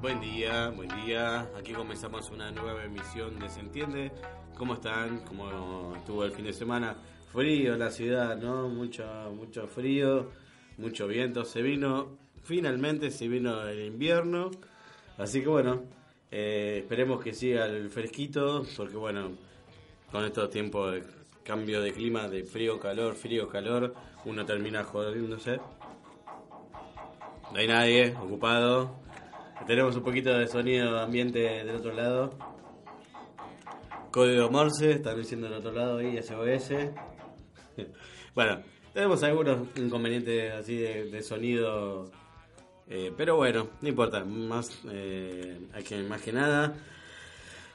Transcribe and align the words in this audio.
Buen 0.00 0.20
día, 0.20 0.68
buen 0.70 0.88
día. 1.04 1.48
Aquí 1.56 1.72
comenzamos 1.72 2.30
una 2.30 2.50
nueva 2.50 2.84
emisión 2.84 3.38
de 3.38 3.48
Se 3.48 3.60
Entiende. 3.60 4.12
¿Cómo 4.56 4.74
están? 4.74 5.20
¿Cómo 5.20 5.94
estuvo 5.96 6.24
el 6.24 6.32
fin 6.32 6.44
de 6.44 6.52
semana? 6.52 6.96
Frío 7.32 7.76
la 7.76 7.90
ciudad, 7.90 8.36
¿no? 8.36 8.68
Mucho, 8.68 9.04
mucho 9.34 9.66
frío, 9.66 10.30
mucho 10.76 11.06
viento. 11.06 11.44
Se 11.44 11.62
vino, 11.62 12.18
finalmente 12.42 13.10
se 13.10 13.26
vino 13.26 13.66
el 13.66 13.86
invierno. 13.86 14.50
Así 15.16 15.40
que 15.40 15.48
bueno, 15.48 15.84
eh, 16.30 16.80
esperemos 16.82 17.22
que 17.22 17.32
siga 17.32 17.66
el 17.66 17.88
fresquito, 17.88 18.66
porque 18.76 18.96
bueno, 18.96 19.30
con 20.10 20.24
estos 20.24 20.50
tiempos 20.50 21.00
cambio 21.44 21.80
de 21.80 21.92
clima, 21.92 22.28
de 22.28 22.44
frío, 22.44 22.78
calor, 22.78 23.14
frío, 23.14 23.48
calor, 23.48 23.94
uno 24.24 24.44
termina 24.44 24.84
jodiéndose. 24.84 25.58
No 27.52 27.58
hay 27.58 27.66
nadie 27.66 28.14
ocupado. 28.16 29.02
Tenemos 29.66 29.94
un 29.96 30.02
poquito 30.02 30.36
de 30.36 30.46
sonido 30.46 30.98
ambiente 30.98 31.38
del 31.38 31.76
otro 31.76 31.92
lado. 31.92 32.38
Código 34.10 34.50
Morse, 34.50 34.92
están 34.92 35.16
diciendo 35.16 35.48
del 35.48 35.58
otro 35.58 35.72
lado 35.72 35.98
ahí, 35.98 36.20
SOS. 36.22 36.70
bueno, 38.34 38.62
tenemos 38.92 39.22
algunos 39.22 39.68
inconvenientes 39.76 40.52
así 40.52 40.76
de, 40.76 41.22
sonido. 41.22 42.10
Eh, 42.88 43.12
pero 43.16 43.36
bueno, 43.36 43.68
no 43.80 43.88
importa, 43.88 44.24
más, 44.24 44.80
eh, 44.90 45.58
más 46.08 46.22
que 46.22 46.32
nada. 46.32 46.74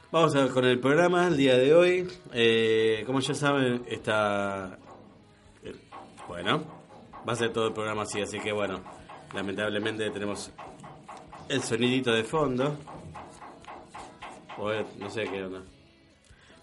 Vamos 0.09 0.34
a 0.38 0.44
ver 0.44 0.51
con 0.51 0.63
el 0.63 0.79
programa 0.79 1.28
el 1.28 1.35
día 1.35 1.57
de 1.57 1.73
hoy. 1.75 2.07
Eh, 2.31 3.03
como 3.06 3.19
ya 3.19 3.34
saben, 3.34 3.84
está. 3.88 4.79
bueno, 6.29 6.63
va 7.28 7.34
a 7.34 7.35
ser 7.35 7.51
todo 7.51 7.68
el 7.68 7.73
programa 7.73 8.03
así, 8.03 8.22
así 8.22 8.40
que 8.40 8.53
bueno, 8.53 8.81
lamentablemente 9.35 10.09
tenemos 10.09 10.50
el 11.50 11.62
sonidito 11.62 12.13
de 12.13 12.23
fondo. 12.23 12.78
O 14.57 14.72
no 14.97 15.09
sé 15.09 15.25
qué 15.25 15.44
onda. 15.44 15.62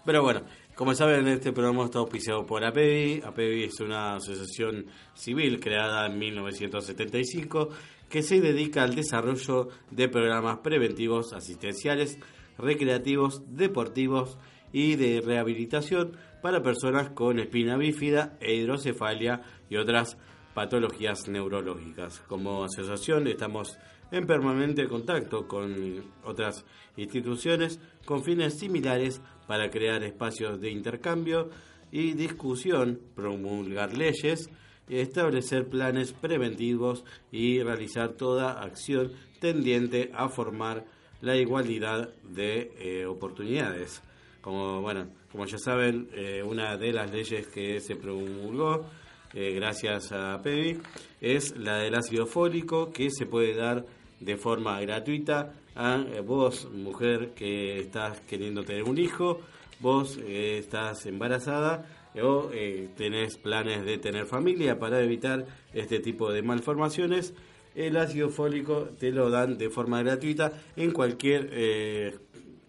Pero 0.03 0.23
bueno, 0.23 0.41
como 0.73 0.95
saben, 0.95 1.27
este 1.27 1.53
programa 1.53 1.85
está 1.85 1.99
auspiciado 1.99 2.47
por 2.47 2.65
APEVI. 2.65 3.21
APEVI 3.23 3.65
es 3.65 3.79
una 3.79 4.15
asociación 4.15 4.87
civil 5.13 5.59
creada 5.59 6.07
en 6.07 6.17
1975 6.17 7.69
que 8.09 8.23
se 8.23 8.41
dedica 8.41 8.81
al 8.81 8.95
desarrollo 8.95 9.69
de 9.91 10.09
programas 10.09 10.59
preventivos, 10.59 11.31
asistenciales, 11.31 12.17
recreativos, 12.57 13.43
deportivos 13.47 14.37
y 14.71 14.95
de 14.95 15.21
rehabilitación 15.21 16.17
para 16.41 16.61
personas 16.61 17.09
con 17.09 17.39
espina 17.39 17.77
bífida 17.77 18.37
e 18.39 18.55
hidrocefalia 18.55 19.41
y 19.69 19.77
otras 19.77 20.17
patologías 20.53 21.27
neurológicas. 21.27 22.19
Como 22.27 22.63
asociación 22.63 23.27
estamos 23.27 23.77
en 24.11 24.25
permanente 24.25 24.87
contacto 24.87 25.47
con 25.47 26.03
otras 26.23 26.65
instituciones 26.97 27.79
con 28.05 28.23
fines 28.23 28.59
similares 28.59 29.21
para 29.47 29.69
crear 29.69 30.03
espacios 30.03 30.59
de 30.61 30.71
intercambio 30.71 31.49
y 31.91 32.13
discusión, 32.13 32.99
promulgar 33.15 33.97
leyes, 33.97 34.49
establecer 34.89 35.67
planes 35.67 36.13
preventivos 36.13 37.03
y 37.31 37.61
realizar 37.61 38.13
toda 38.13 38.61
acción 38.61 39.11
tendiente 39.39 40.11
a 40.13 40.29
formar 40.29 40.85
la 41.25 41.35
igualdad 41.35 42.09
de 42.23 42.71
eh, 42.77 43.05
oportunidades. 43.05 44.01
Como 44.41 44.79
bueno, 44.81 45.07
como 45.31 45.45
ya 45.47 45.57
saben, 45.57 46.07
eh, 46.13 46.43
una 46.43 46.77
de 46.77 46.93
las 46.93 47.11
leyes 47.11 47.47
que 47.47 47.81
se 47.81 47.95
promulgó 47.95 48.85
eh, 49.33 49.53
gracias 49.55 50.11
a 50.11 50.39
PEVI 50.41 50.79
es 51.19 51.57
la 51.57 51.77
del 51.77 51.95
ácido 51.95 52.27
fólico 52.27 52.91
que 52.91 53.09
se 53.09 53.25
puede 53.25 53.55
dar 53.55 53.85
de 54.19 54.37
forma 54.37 54.79
gratuita 54.81 55.53
a 55.75 56.05
vos, 56.23 56.69
mujer 56.71 57.31
que 57.35 57.79
estás 57.79 58.21
queriendo 58.21 58.63
tener 58.63 58.83
un 58.83 58.97
hijo, 58.97 59.41
vos 59.81 60.17
estás 60.25 61.05
embarazada 61.05 61.85
o 62.21 62.49
tenés 62.95 63.35
planes 63.37 63.83
de 63.83 63.97
tener 63.97 64.25
familia 64.25 64.79
para 64.79 65.01
evitar 65.01 65.45
este 65.73 65.99
tipo 65.99 66.31
de 66.31 66.43
malformaciones 66.43 67.33
el 67.75 67.97
ácido 67.97 68.29
fólico 68.29 68.89
te 68.97 69.11
lo 69.11 69.29
dan 69.29 69.57
de 69.57 69.69
forma 69.69 70.01
gratuita 70.01 70.51
en 70.75 70.91
cualquier, 70.91 71.49
eh, 71.51 72.17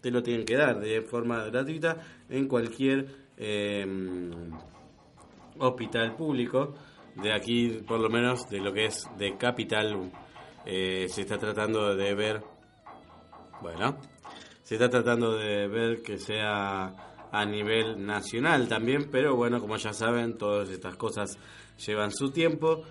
te 0.01 0.11
lo 0.11 0.21
tienen 0.21 0.45
que 0.45 0.55
dar 0.55 0.79
de 0.79 1.01
forma 1.01 1.45
gratuita 1.45 1.97
en 2.29 2.47
cualquier 2.47 3.07
em, 3.37 4.51
hospital 5.57 6.15
público 6.15 6.75
de 7.15 7.33
aquí, 7.33 7.81
por 7.87 7.99
lo 7.99 8.09
menos 8.09 8.49
de 8.49 8.59
lo 8.59 8.73
que 8.73 8.85
es 8.85 9.07
de 9.17 9.37
capital, 9.37 10.11
eh, 10.65 11.07
se 11.09 11.21
está 11.21 11.37
tratando 11.37 11.95
de 11.95 12.13
ver, 12.13 12.43
bueno, 13.61 13.97
se 14.61 14.75
está 14.75 14.89
tratando 14.89 15.35
de 15.35 15.67
ver 15.67 16.03
que 16.03 16.17
sea 16.17 16.93
a 17.31 17.45
nivel 17.45 18.05
nacional 18.05 18.67
también, 18.67 19.09
pero 19.09 19.35
bueno, 19.35 19.59
como 19.59 19.77
ya 19.77 19.93
saben, 19.93 20.37
todas 20.37 20.69
estas 20.69 20.95
cosas 20.95 21.37
llevan 21.85 22.11
su 22.11 22.31
tiempo 22.31 22.83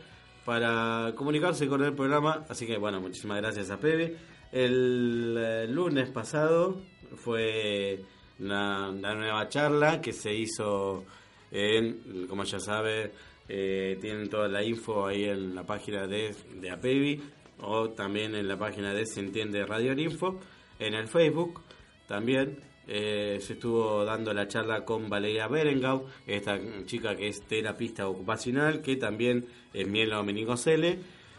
para 0.46 1.12
comunicarse 1.16 1.66
con 1.66 1.82
el 1.82 1.92
programa. 1.92 2.46
Así 2.48 2.66
que 2.66 2.78
bueno, 2.78 3.00
muchísimas 3.00 3.38
gracias 3.38 3.70
a 3.70 3.78
Pepe. 3.78 4.16
El, 4.52 5.36
eh, 5.36 5.66
lunes 5.68 6.08
pasado 6.08 6.80
fue 7.16 8.00
la, 8.38 8.92
nueva 8.92 9.48
charla 9.48 10.00
que 10.00 10.12
se 10.12 10.32
hizo 10.32 11.04
en, 11.50 12.26
como 12.28 12.44
ya 12.44 12.60
sabe, 12.60 13.12
eh, 13.48 13.98
tienen 14.00 14.30
toda 14.30 14.46
la 14.48 14.62
info 14.62 15.06
ahí 15.06 15.24
en 15.24 15.54
la 15.54 15.64
página 15.64 16.06
de, 16.06 16.34
de 16.54 16.70
APEVI 16.70 17.22
o 17.62 17.90
también 17.90 18.34
en 18.34 18.46
la 18.46 18.56
página 18.56 18.94
de 18.94 19.04
Se 19.04 19.20
Entiende 19.20 19.66
Radio 19.66 19.92
Info, 19.98 20.40
en 20.78 20.94
el 20.94 21.08
Facebook 21.08 21.60
también 22.06 22.58
eh, 22.88 23.38
se 23.40 23.54
estuvo 23.54 24.04
dando 24.04 24.32
la 24.32 24.46
charla 24.46 24.84
con 24.84 25.08
Valeria 25.08 25.48
Berengau, 25.48 26.06
esta 26.26 26.58
chica 26.84 27.16
que 27.16 27.28
es 27.28 27.42
terapista 27.42 28.08
ocupacional, 28.08 28.80
que 28.80 28.96
también 28.96 29.46
es 29.74 29.88
mielo 29.88 30.22
meningocele, 30.22 30.98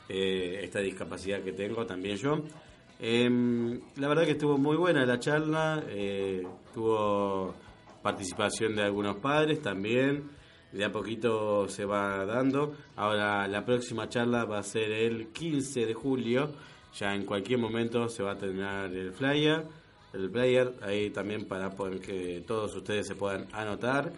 eh, 0.09 0.59
esta 0.63 0.79
discapacidad 0.79 1.41
que 1.41 1.53
tengo 1.53 1.85
también 1.85 2.17
yo. 2.17 2.43
Em, 2.99 3.79
la 3.95 4.07
verdad 4.09 4.25
que 4.25 4.31
estuvo 4.31 4.57
muy 4.57 4.75
buena 4.75 5.05
la 5.05 5.19
charla, 5.19 5.83
eh, 5.87 6.45
tuvo 6.73 7.55
participación 8.01 8.75
de 8.75 8.83
algunos 8.83 9.17
padres 9.17 9.61
también, 9.61 10.23
de 10.73 10.83
a 10.83 10.91
poquito 10.91 11.69
se 11.69 11.85
va 11.85 12.25
dando. 12.25 12.73
Ahora 12.97 13.47
la 13.47 13.63
próxima 13.63 14.09
charla 14.09 14.43
va 14.43 14.59
a 14.59 14.63
ser 14.63 14.91
el 14.91 15.27
15 15.27 15.85
de 15.85 15.93
julio, 15.93 16.51
ya 16.93 17.15
en 17.15 17.25
cualquier 17.25 17.59
momento 17.59 18.09
se 18.09 18.23
va 18.23 18.31
a 18.31 18.37
terminar 18.37 18.93
el 18.93 19.13
flyer 19.13 19.86
el 20.13 20.29
player, 20.29 20.73
ahí 20.81 21.09
también 21.09 21.45
para 21.45 21.71
poder 21.71 21.99
que 21.99 22.43
todos 22.45 22.75
ustedes 22.75 23.07
se 23.07 23.15
puedan 23.15 23.47
anotar 23.53 24.11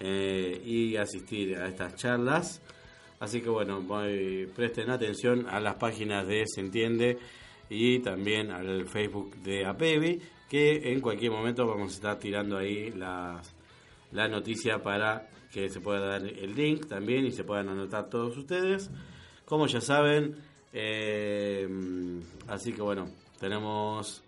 eh, 0.00 0.60
y 0.64 0.96
asistir 0.96 1.56
a 1.56 1.68
estas 1.68 1.96
charlas. 1.96 2.60
Así 3.20 3.40
que 3.40 3.48
bueno, 3.48 3.82
presten 4.54 4.90
atención 4.90 5.46
a 5.48 5.60
las 5.60 5.76
páginas 5.76 6.26
de 6.26 6.44
Se 6.46 6.60
Entiende 6.60 7.18
y 7.70 8.00
también 8.00 8.50
al 8.50 8.86
Facebook 8.86 9.36
de 9.36 9.64
APEVI, 9.64 10.20
que 10.50 10.92
en 10.92 11.00
cualquier 11.00 11.30
momento 11.30 11.66
vamos 11.66 11.92
a 11.92 11.94
estar 11.94 12.18
tirando 12.18 12.58
ahí 12.58 12.90
la 12.90 13.40
noticia 14.28 14.82
para 14.82 15.28
que 15.54 15.68
se 15.68 15.80
pueda 15.80 16.00
dar 16.00 16.26
el 16.26 16.52
link 16.56 16.88
también 16.88 17.24
y 17.24 17.30
se 17.30 17.44
puedan 17.44 17.68
anotar 17.68 18.10
todos 18.10 18.36
ustedes. 18.36 18.90
Como 19.44 19.68
ya 19.68 19.80
saben, 19.80 20.34
eh, 20.72 21.68
así 22.48 22.72
que 22.72 22.82
bueno, 22.82 23.08
tenemos 23.38 24.23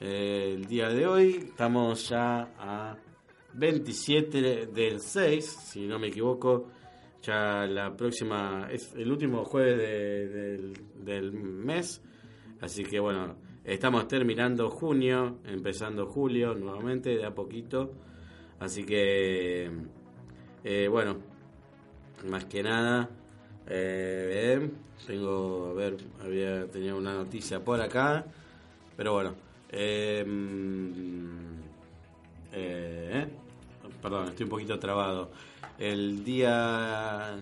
el 0.00 0.66
día 0.66 0.88
de 0.90 1.06
hoy, 1.06 1.36
estamos 1.48 2.08
ya 2.08 2.52
a 2.58 2.96
27 3.54 4.66
del 4.66 5.00
6, 5.00 5.44
si 5.44 5.86
no 5.86 5.98
me 5.98 6.08
equivoco, 6.08 6.68
ya 7.22 7.66
la 7.66 7.96
próxima, 7.96 8.68
es 8.70 8.94
el 8.94 9.10
último 9.10 9.44
jueves 9.44 9.78
del, 9.78 10.72
del 11.02 11.32
mes, 11.32 12.02
así 12.60 12.84
que 12.84 13.00
bueno, 13.00 13.36
estamos 13.64 14.06
terminando 14.06 14.68
junio, 14.68 15.38
empezando 15.44 16.06
julio 16.06 16.54
nuevamente, 16.54 17.16
de 17.16 17.24
a 17.24 17.34
poquito, 17.34 17.92
así 18.60 18.84
que 18.84 19.70
eh, 20.62 20.88
bueno, 20.88 21.16
más 22.28 22.44
que 22.44 22.62
nada, 22.62 23.08
eh, 23.66 24.70
tengo, 25.06 25.68
a 25.70 25.72
ver, 25.72 25.96
había 26.20 26.66
tenido 26.68 26.98
una 26.98 27.14
noticia 27.14 27.64
por 27.64 27.80
acá, 27.80 28.26
pero 28.96 29.14
bueno, 29.14 29.45
em, 29.76 31.60
eh, 32.52 33.26
perdón, 34.02 34.28
estoy 34.28 34.44
un 34.44 34.50
poquito 34.50 34.78
trabado. 34.78 35.30
El 35.78 36.24
día 36.24 37.36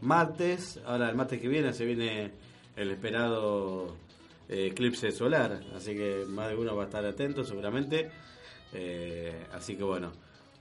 martes, 0.00 0.80
ahora 0.86 1.10
el 1.10 1.16
martes 1.16 1.40
que 1.40 1.48
viene 1.48 1.72
se 1.72 1.84
viene 1.84 2.32
el 2.76 2.90
esperado 2.90 3.96
eclipse 4.48 5.10
solar, 5.12 5.60
así 5.74 5.94
que 5.94 6.24
más 6.28 6.48
de 6.48 6.56
uno 6.56 6.76
va 6.76 6.84
a 6.84 6.86
estar 6.86 7.04
atento 7.04 7.44
seguramente. 7.44 8.10
así 9.52 9.76
que 9.76 9.84
bueno, 9.84 10.12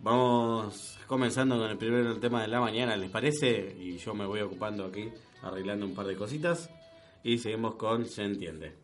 Vamos 0.03 0.97
comenzando 1.05 1.59
con 1.59 1.69
el 1.69 1.77
primer 1.77 2.19
tema 2.19 2.41
de 2.41 2.47
la 2.47 2.59
mañana, 2.59 2.97
¿les 2.97 3.11
parece? 3.11 3.75
Y 3.79 3.97
yo 3.97 4.15
me 4.15 4.25
voy 4.25 4.41
ocupando 4.41 4.85
aquí, 4.85 5.11
arreglando 5.43 5.85
un 5.85 5.93
par 5.93 6.07
de 6.07 6.15
cositas. 6.15 6.71
Y 7.23 7.37
seguimos 7.37 7.75
con 7.75 8.05
Se 8.07 8.23
entiende. 8.23 8.80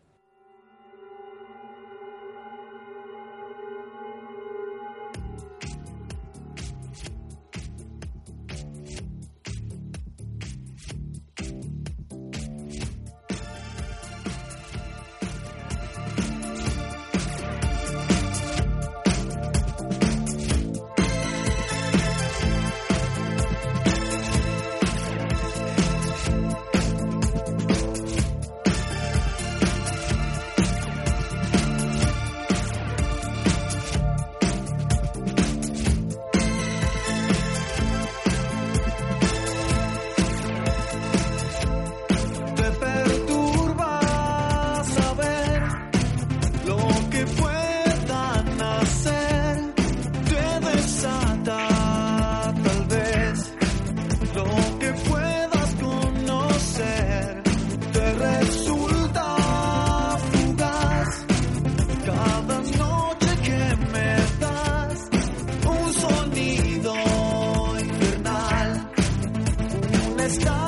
estás. 70.28 70.67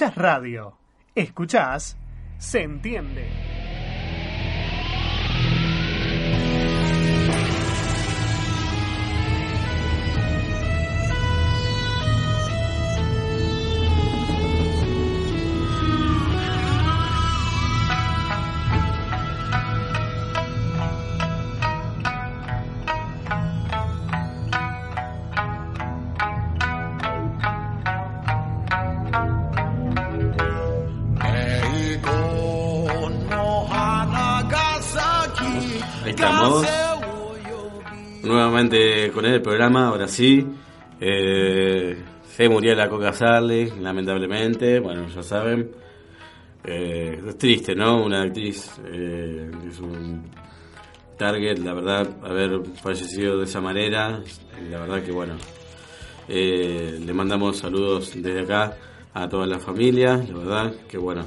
Escuchás 0.00 0.14
radio. 0.22 0.78
Escuchás, 1.14 1.98
se 2.38 2.62
entiende. 2.62 3.49
Con 39.12 39.26
el 39.26 39.42
programa, 39.42 39.88
ahora 39.88 40.08
sí. 40.08 40.46
Eh, 41.00 41.96
se 42.36 42.48
murió 42.48 42.74
la 42.74 42.88
Coca 42.88 43.12
Sarli, 43.12 43.70
lamentablemente, 43.80 44.78
bueno, 44.80 45.06
ya 45.08 45.22
saben. 45.22 45.70
Eh, 46.64 47.20
es 47.26 47.38
triste, 47.38 47.74
¿no? 47.74 48.02
Una 48.04 48.22
actriz 48.22 48.70
eh, 48.84 49.50
es 49.68 49.78
un 49.80 50.22
target, 51.16 51.58
la 51.58 51.74
verdad, 51.74 52.08
haber 52.22 52.62
fallecido 52.82 53.38
de 53.38 53.44
esa 53.44 53.60
manera. 53.60 54.22
La 54.70 54.80
verdad 54.80 55.02
que, 55.02 55.12
bueno, 55.12 55.34
le 56.28 57.12
mandamos 57.12 57.58
saludos 57.58 58.12
desde 58.14 58.40
acá 58.40 58.76
a 59.12 59.28
toda 59.28 59.46
la 59.46 59.58
familia, 59.58 60.16
la 60.16 60.38
verdad 60.38 60.74
que, 60.88 60.98
bueno, 60.98 61.26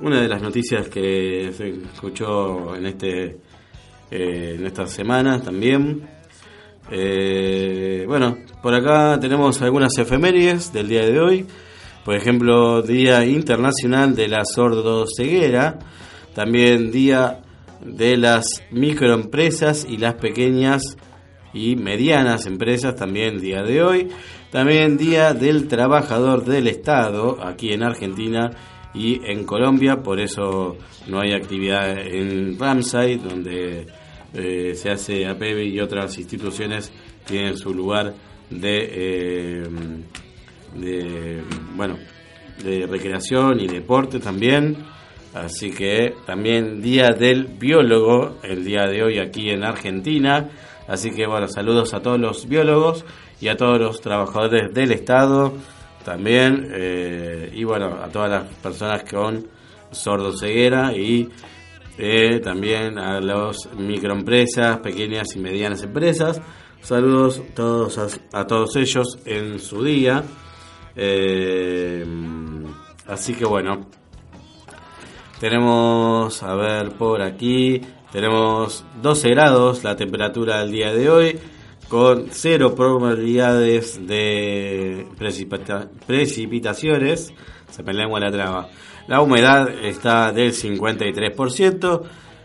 una 0.00 0.20
de 0.20 0.28
las 0.28 0.42
noticias 0.42 0.88
que 0.88 1.52
se 1.56 1.68
escuchó 1.68 2.76
en 2.76 2.86
este 2.86 3.38
en 4.14 4.66
esta 4.66 4.86
semana 4.86 5.40
también 5.40 6.08
eh, 6.90 8.04
bueno, 8.06 8.36
por 8.62 8.74
acá 8.74 9.18
tenemos 9.18 9.60
algunas 9.62 9.96
efemérides 9.98 10.72
del 10.72 10.88
día 10.88 11.06
de 11.06 11.20
hoy. 11.20 11.46
Por 12.04 12.16
ejemplo, 12.16 12.82
Día 12.82 13.24
Internacional 13.24 14.14
de 14.14 14.28
la 14.28 14.44
Sordoceguera. 14.44 15.78
También 16.34 16.90
Día 16.90 17.40
de 17.80 18.16
las 18.16 18.62
Microempresas 18.70 19.86
y 19.88 19.96
las 19.96 20.14
Pequeñas 20.14 20.96
y 21.54 21.76
Medianas 21.76 22.46
Empresas. 22.46 22.94
También 22.96 23.40
día 23.40 23.62
de 23.62 23.82
hoy. 23.82 24.08
También 24.50 24.98
Día 24.98 25.32
del 25.32 25.68
Trabajador 25.68 26.44
del 26.44 26.66
Estado 26.66 27.38
aquí 27.42 27.72
en 27.72 27.82
Argentina 27.82 28.50
y 28.92 29.20
en 29.24 29.44
Colombia. 29.44 30.02
Por 30.02 30.20
eso 30.20 30.76
no 31.06 31.20
hay 31.20 31.32
actividad 31.32 31.98
en 31.98 32.58
Ramsay, 32.58 33.16
donde 33.16 33.86
eh, 34.34 34.74
se 34.74 34.90
hace 34.90 35.26
APEVI 35.26 35.68
y 35.68 35.80
otras 35.80 36.18
instituciones 36.18 36.92
tienen 37.24 37.56
su 37.56 37.72
lugar 37.72 38.14
de, 38.50 38.90
eh, 38.92 39.68
de, 40.74 41.42
bueno, 41.74 41.96
de 42.62 42.86
recreación 42.86 43.60
y 43.60 43.66
deporte 43.66 44.18
también. 44.18 44.76
Así 45.34 45.70
que 45.70 46.14
también 46.26 46.80
Día 46.80 47.10
del 47.10 47.46
Biólogo, 47.46 48.36
el 48.42 48.64
día 48.64 48.86
de 48.86 49.02
hoy 49.02 49.18
aquí 49.18 49.50
en 49.50 49.64
Argentina. 49.64 50.48
Así 50.86 51.10
que 51.10 51.26
bueno, 51.26 51.48
saludos 51.48 51.94
a 51.94 52.00
todos 52.00 52.20
los 52.20 52.46
biólogos 52.46 53.04
y 53.40 53.48
a 53.48 53.56
todos 53.56 53.80
los 53.80 54.00
trabajadores 54.00 54.72
del 54.72 54.92
Estado 54.92 55.54
también. 56.04 56.68
Eh, 56.72 57.50
y 57.52 57.64
bueno, 57.64 57.98
a 58.02 58.08
todas 58.08 58.30
las 58.30 58.54
personas 58.56 59.02
con 59.10 59.48
sordoceguera 59.90 60.92
y 60.96 61.28
eh, 61.96 62.40
también 62.40 62.98
a 62.98 63.20
las 63.20 63.68
microempresas, 63.76 64.78
pequeñas 64.78 65.36
y 65.36 65.38
medianas 65.38 65.82
empresas. 65.82 66.40
Saludos 66.80 67.42
todos 67.54 67.98
a, 68.32 68.46
todos 68.46 68.76
ellos 68.76 69.18
en 69.24 69.58
su 69.60 69.82
día. 69.82 70.24
Eh, 70.96 72.04
así 73.06 73.34
que 73.34 73.44
bueno, 73.44 73.86
tenemos, 75.40 76.42
a 76.42 76.54
ver 76.54 76.90
por 76.92 77.22
aquí, 77.22 77.80
tenemos 78.12 78.84
12 79.00 79.28
grados 79.30 79.84
la 79.84 79.96
temperatura 79.96 80.60
del 80.60 80.72
día 80.72 80.92
de 80.92 81.08
hoy, 81.08 81.38
con 81.88 82.26
cero 82.30 82.74
probabilidades 82.74 84.06
de 84.06 85.06
precipitaciones. 86.06 87.32
Se 87.70 87.82
me 87.82 87.92
lengua 87.92 88.20
la 88.20 88.30
traba. 88.30 88.68
La 89.06 89.20
humedad 89.20 89.68
está 89.84 90.32
del 90.32 90.52
53% 90.52 92.02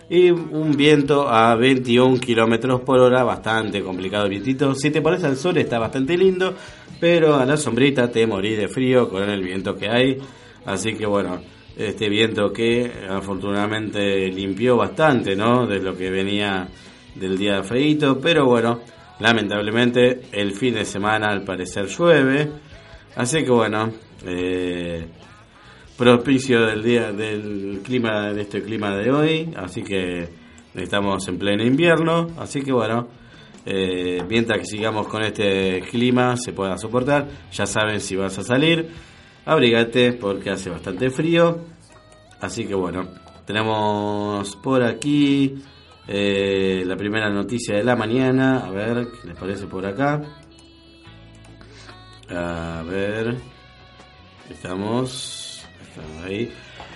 y 0.10 0.32
un 0.32 0.76
viento 0.76 1.30
a 1.30 1.56
21 1.56 2.20
kilómetros 2.20 2.82
por 2.82 3.00
hora, 3.00 3.24
bastante 3.24 3.82
complicado 3.82 4.26
el 4.26 4.32
vientito. 4.32 4.74
Si 4.76 4.92
te 4.92 5.02
pones 5.02 5.24
al 5.24 5.38
sol 5.38 5.58
está 5.58 5.80
bastante 5.80 6.18
lindo, 6.18 6.56
pero 7.00 7.36
a 7.36 7.46
la 7.46 7.56
sombrita 7.56 8.12
te 8.12 8.26
morís 8.28 8.58
de 8.58 8.68
frío 8.68 9.08
con 9.08 9.30
el 9.30 9.42
viento 9.42 9.76
que 9.76 9.88
hay. 9.88 10.18
Así 10.66 10.96
que 10.96 11.06
bueno, 11.06 11.40
este 11.78 12.10
viento 12.10 12.52
que 12.52 12.92
afortunadamente 13.10 14.28
limpió 14.28 14.76
bastante, 14.76 15.36
¿no? 15.36 15.66
De 15.66 15.80
lo 15.80 15.96
que 15.96 16.10
venía 16.10 16.68
del 17.16 17.38
día 17.38 17.64
feito, 17.64 18.20
pero 18.20 18.46
bueno, 18.46 18.82
lamentablemente 19.20 20.22
el 20.32 20.54
fin 20.54 20.74
de 20.74 20.86
semana 20.86 21.28
al 21.28 21.44
parecer 21.44 21.86
llueve. 21.88 22.50
Así 23.16 23.44
que 23.44 23.52
bueno, 23.52 23.92
eh, 24.26 25.06
propicio 26.00 26.66
del 26.66 26.82
día 26.82 27.12
del 27.12 27.82
clima 27.84 28.32
de 28.32 28.44
este 28.44 28.64
clima 28.64 28.96
de 28.96 29.12
hoy, 29.12 29.54
así 29.58 29.84
que 29.84 30.30
estamos 30.74 31.28
en 31.28 31.38
pleno 31.38 31.62
invierno, 31.62 32.30
así 32.38 32.62
que 32.62 32.72
bueno, 32.72 33.10
eh, 33.66 34.24
mientras 34.30 34.60
que 34.60 34.66
sigamos 34.66 35.10
con 35.10 35.24
este 35.24 35.82
clima 35.92 36.38
se 36.38 36.54
pueda 36.54 36.78
soportar, 36.78 37.28
ya 37.52 37.66
saben 37.66 38.00
si 38.00 38.16
vas 38.16 38.40
a 38.40 38.44
salir, 38.44 38.90
abrigate 39.46 40.14
porque 40.14 40.52
hace 40.52 40.70
bastante 40.70 41.10
frío, 41.10 41.66
así 42.40 42.64
que 42.64 42.76
bueno, 42.76 43.06
tenemos 43.46 44.56
por 44.56 44.84
aquí 44.84 45.62
eh, 46.08 46.82
la 46.86 46.96
primera 46.96 47.30
noticia 47.30 47.76
de 47.76 47.84
la 47.84 47.98
mañana, 47.98 48.60
a 48.60 48.72
ver 48.72 49.06
qué 49.22 49.28
les 49.28 49.38
parece 49.38 49.68
por 49.68 49.86
acá, 49.86 50.22
a 52.30 52.84
ver, 52.88 53.36
estamos 54.50 55.39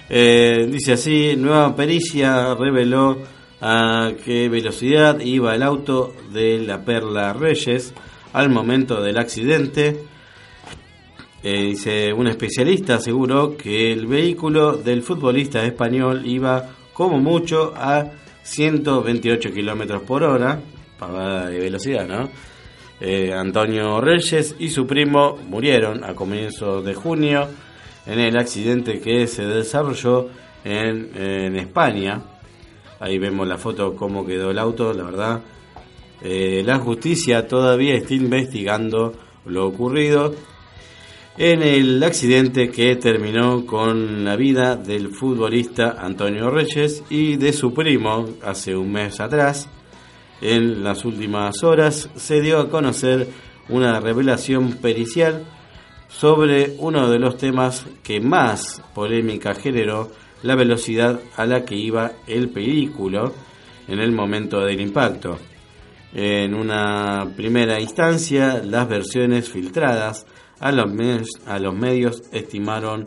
eh, 0.09 0.67
dice 0.69 0.93
así, 0.93 1.35
nueva 1.37 1.75
pericia 1.75 2.53
reveló 2.55 3.19
a 3.61 4.11
qué 4.23 4.49
velocidad 4.49 5.19
iba 5.21 5.55
el 5.55 5.63
auto 5.63 6.13
de 6.31 6.59
la 6.59 6.83
Perla 6.83 7.33
Reyes 7.33 7.93
al 8.33 8.49
momento 8.49 9.01
del 9.01 9.17
accidente. 9.17 10.03
Eh, 11.41 11.63
dice, 11.65 12.13
un 12.13 12.27
especialista 12.27 12.95
aseguró 12.95 13.57
que 13.57 13.91
el 13.91 14.05
vehículo 14.05 14.77
del 14.77 15.01
futbolista 15.01 15.65
español 15.65 16.23
iba 16.25 16.69
como 16.93 17.19
mucho 17.19 17.73
a 17.75 18.05
128 18.43 19.51
kilómetros 19.53 20.03
por 20.03 20.23
hora, 20.23 20.59
para 20.99 21.47
de 21.47 21.59
velocidad, 21.59 22.07
¿no? 22.07 22.29
Eh, 23.01 23.33
Antonio 23.33 23.99
Reyes 23.99 24.55
y 24.59 24.69
su 24.69 24.85
primo 24.85 25.37
murieron 25.49 26.03
a 26.03 26.13
comienzos 26.13 26.85
de 26.85 26.93
junio 26.93 27.49
en 28.05 28.19
el 28.19 28.37
accidente 28.37 28.99
que 28.99 29.27
se 29.27 29.45
desarrolló 29.45 30.29
en, 30.63 31.55
España. 31.55 32.21
Ahí 32.99 33.17
vemos 33.17 33.47
la 33.47 33.57
foto 33.57 33.95
cómo 33.95 34.25
quedó 34.25 34.51
el 34.51 34.59
auto, 34.59 34.93
la 34.93 35.03
verdad. 35.03 35.41
Eh, 36.21 36.63
la 36.65 36.79
justicia 36.79 37.47
todavía 37.47 37.95
está 37.95 38.13
investigando 38.13 39.13
lo 39.45 39.67
ocurrido 39.67 40.33
en 41.37 41.63
el 41.63 42.03
accidente 42.03 42.69
que 42.69 42.95
terminó 42.95 43.65
con 43.65 44.23
la 44.23 44.35
vida 44.35 44.75
del 44.75 45.09
futbolista 45.09 45.95
Antonio 45.99 46.49
Reyes 46.49 47.03
y 47.09 47.37
de 47.37 47.51
su 47.53 47.73
primo 47.73 48.29
hace 48.43 48.75
un 48.75 48.91
mes 48.91 49.19
atrás. 49.19 49.67
En 50.41 50.83
las 50.83 51.05
últimas 51.05 51.63
horas 51.63 52.09
se 52.15 52.41
dio 52.41 52.59
a 52.59 52.69
conocer 52.69 53.27
una 53.69 53.99
revelación 53.99 54.73
pericial 54.73 55.45
sobre 56.17 56.75
uno 56.77 57.09
de 57.09 57.19
los 57.19 57.37
temas 57.37 57.85
que 58.03 58.19
más 58.19 58.81
polémica 58.93 59.53
generó, 59.55 60.11
la 60.43 60.55
velocidad 60.55 61.19
a 61.35 61.45
la 61.45 61.65
que 61.65 61.75
iba 61.75 62.11
el 62.27 62.47
vehículo 62.47 63.33
en 63.87 63.99
el 63.99 64.11
momento 64.11 64.59
del 64.61 64.79
impacto. 64.81 65.39
En 66.13 66.53
una 66.53 67.27
primera 67.35 67.79
instancia, 67.79 68.61
las 68.63 68.87
versiones 68.87 69.49
filtradas 69.49 70.25
a 70.59 70.71
los, 70.71 70.91
a 71.47 71.59
los 71.59 71.75
medios 71.75 72.21
estimaron 72.31 73.05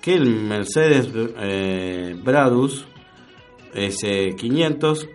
que 0.00 0.14
el 0.14 0.26
Mercedes 0.26 1.08
eh, 1.14 2.16
Bradus 2.24 2.86
S500 3.74 5.08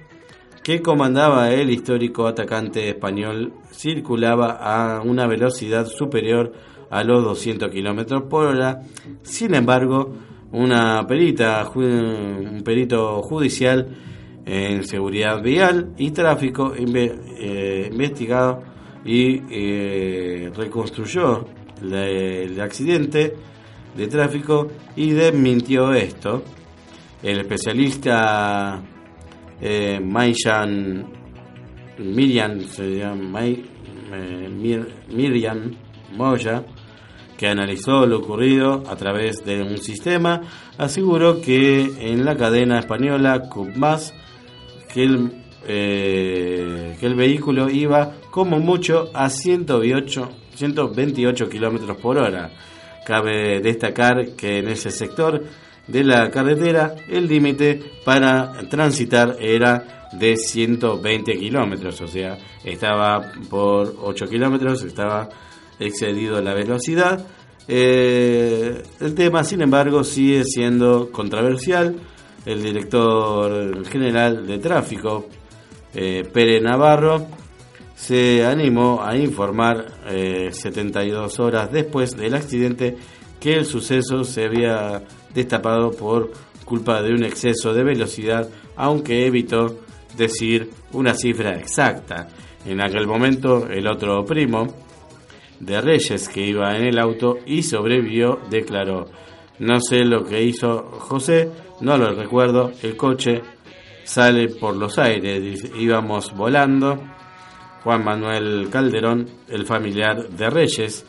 que 0.64 0.82
comandaba 0.82 1.52
el 1.52 1.72
histórico 1.72 2.26
atacante 2.26 2.88
español 2.90 3.54
circulaba 3.72 4.52
a 4.52 5.02
una 5.02 5.28
velocidad 5.28 5.88
superior 5.88 6.54
a 6.94 7.04
los 7.04 7.24
200 7.24 7.70
kilómetros 7.72 8.24
por 8.24 8.46
hora. 8.46 8.82
Sin 9.24 9.56
embargo, 9.56 10.14
una 10.52 11.06
perita, 11.08 11.68
un 11.74 12.62
perito 12.64 13.22
judicial 13.24 13.88
en 14.46 14.84
seguridad 14.86 15.42
vial 15.42 15.94
y 15.98 16.12
tráfico 16.12 16.74
eh, 16.76 17.90
investigado 17.92 18.62
y 19.04 19.42
eh, 19.50 20.52
reconstruyó 20.56 21.46
el 21.82 22.62
accidente 22.62 23.36
de 23.96 24.08
tráfico 24.08 24.68
y 24.96 25.12
desmintió 25.12 25.94
esto. 25.94 26.44
El 27.24 27.40
especialista 27.40 28.82
eh, 29.60 30.00
Mayan 30.00 31.24
Miriam, 31.98 32.60
se 32.62 32.98
llama 32.98 33.46
eh, 33.46 34.50
Miriam 35.10 35.76
Moya, 36.16 36.64
que 37.44 37.50
analizó 37.50 38.06
lo 38.06 38.20
ocurrido 38.20 38.86
a 38.88 38.96
través 38.96 39.44
de 39.44 39.62
un 39.62 39.78
sistema, 39.80 40.44
aseguró 40.78 41.42
que 41.42 41.92
en 42.00 42.24
la 42.24 42.38
cadena 42.38 42.80
española 42.80 43.50
CUPMAS 43.50 44.14
que 44.94 45.04
el, 45.04 45.44
eh, 45.68 46.96
que 46.98 47.06
el 47.06 47.16
vehículo 47.16 47.70
iba 47.70 48.14
como 48.32 48.60
mucho 48.60 49.10
a 49.14 49.30
128, 49.30 50.30
128 50.56 51.50
kilómetros 51.50 51.98
por 51.98 52.18
hora. 52.18 52.50
Cabe 53.06 53.60
destacar 53.60 54.38
que 54.38 54.60
en 54.60 54.70
ese 54.70 54.90
sector 54.90 55.44
de 55.86 56.04
la 56.06 56.32
carretera 56.32 56.96
el 57.10 57.28
límite 57.28 57.92
para 58.06 58.54
transitar 58.70 59.36
era 59.42 60.08
de 60.14 60.38
120 60.38 61.38
kilómetros, 61.38 62.00
o 62.00 62.08
sea, 62.08 62.38
estaba 62.64 63.34
por 63.50 63.98
8 64.02 64.30
kilómetros, 64.30 64.82
estaba 64.84 65.28
excedido 65.80 66.42
la 66.42 66.54
velocidad. 66.54 67.26
Eh, 67.68 68.84
el 69.00 69.16
tema, 69.16 69.44
sin 69.44 69.62
embargo, 69.62 70.04
sigue 70.04 70.44
siendo 70.44 71.12
controversial. 71.12 71.96
El 72.46 72.62
director 72.62 73.86
general 73.88 74.46
de 74.46 74.58
tráfico, 74.58 75.28
eh, 75.94 76.24
Pere 76.32 76.60
Navarro, 76.60 77.28
se 77.96 78.46
animó 78.46 79.02
a 79.02 79.16
informar 79.16 79.86
72 80.52 81.40
eh, 81.40 81.42
horas 81.42 81.72
después 81.72 82.18
del 82.18 82.36
accidente 82.36 82.98
que 83.40 83.54
el 83.54 83.66
suceso 83.66 84.26
se 84.26 84.46
había 84.46 85.04
destapado 85.34 85.92
por 85.92 86.32
culpa 86.66 87.02
de 87.02 87.14
un 87.14 87.24
exceso 87.24 87.74
de 87.74 87.84
velocidad, 87.84 88.50
aunque 88.76 89.26
evitó 89.26 89.80
decir 90.18 90.70
una 90.92 91.14
cifra 91.14 91.52
exacta. 91.52 92.28
En 92.66 92.82
aquel 92.82 93.08
momento, 93.08 93.68
el 93.70 93.88
otro 93.88 94.26
primo 94.26 94.68
de 95.66 95.82
Reyes 95.82 96.30
que 96.30 96.42
iba 96.42 96.76
en 96.76 96.86
el 96.86 97.00
auto 97.00 97.38
y 97.46 97.64
sobrevivió 97.64 98.40
declaró, 98.50 99.06
no 99.60 99.80
sé 99.80 100.04
lo 100.04 100.26
que 100.26 100.44
hizo 100.44 100.84
José, 101.00 101.50
no 101.82 101.98
lo 101.98 102.14
recuerdo, 102.14 102.72
el 102.82 102.98
coche 102.98 103.42
sale 104.04 104.50
por 104.50 104.76
los 104.76 104.98
aires, 105.00 105.72
íbamos 105.78 106.34
volando. 106.36 107.02
Juan 107.84 108.04
Manuel 108.04 108.70
Calderón, 108.70 109.28
el 109.50 109.66
familiar 109.66 110.30
de 110.30 110.50
Reyes, 110.50 111.06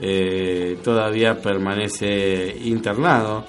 eh, 0.00 0.78
todavía 0.84 1.40
permanece 1.40 2.54
internado 2.64 3.44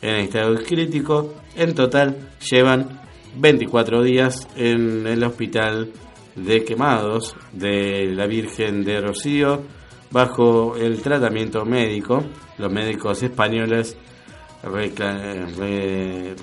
en 0.00 0.16
estado 0.16 0.54
crítico. 0.62 1.34
En 1.56 1.74
total 1.74 2.30
llevan 2.48 3.00
24 3.36 4.02
días 4.02 4.48
en 4.56 5.06
el 5.06 5.24
hospital 5.24 5.90
de 6.36 6.64
quemados 6.64 7.34
de 7.52 8.06
la 8.14 8.26
Virgen 8.26 8.84
de 8.84 9.00
Rocío 9.00 9.62
bajo 10.12 10.76
el 10.76 11.02
tratamiento 11.02 11.64
médico. 11.64 12.22
Los 12.58 12.70
médicos 12.70 13.22
españoles 13.22 13.96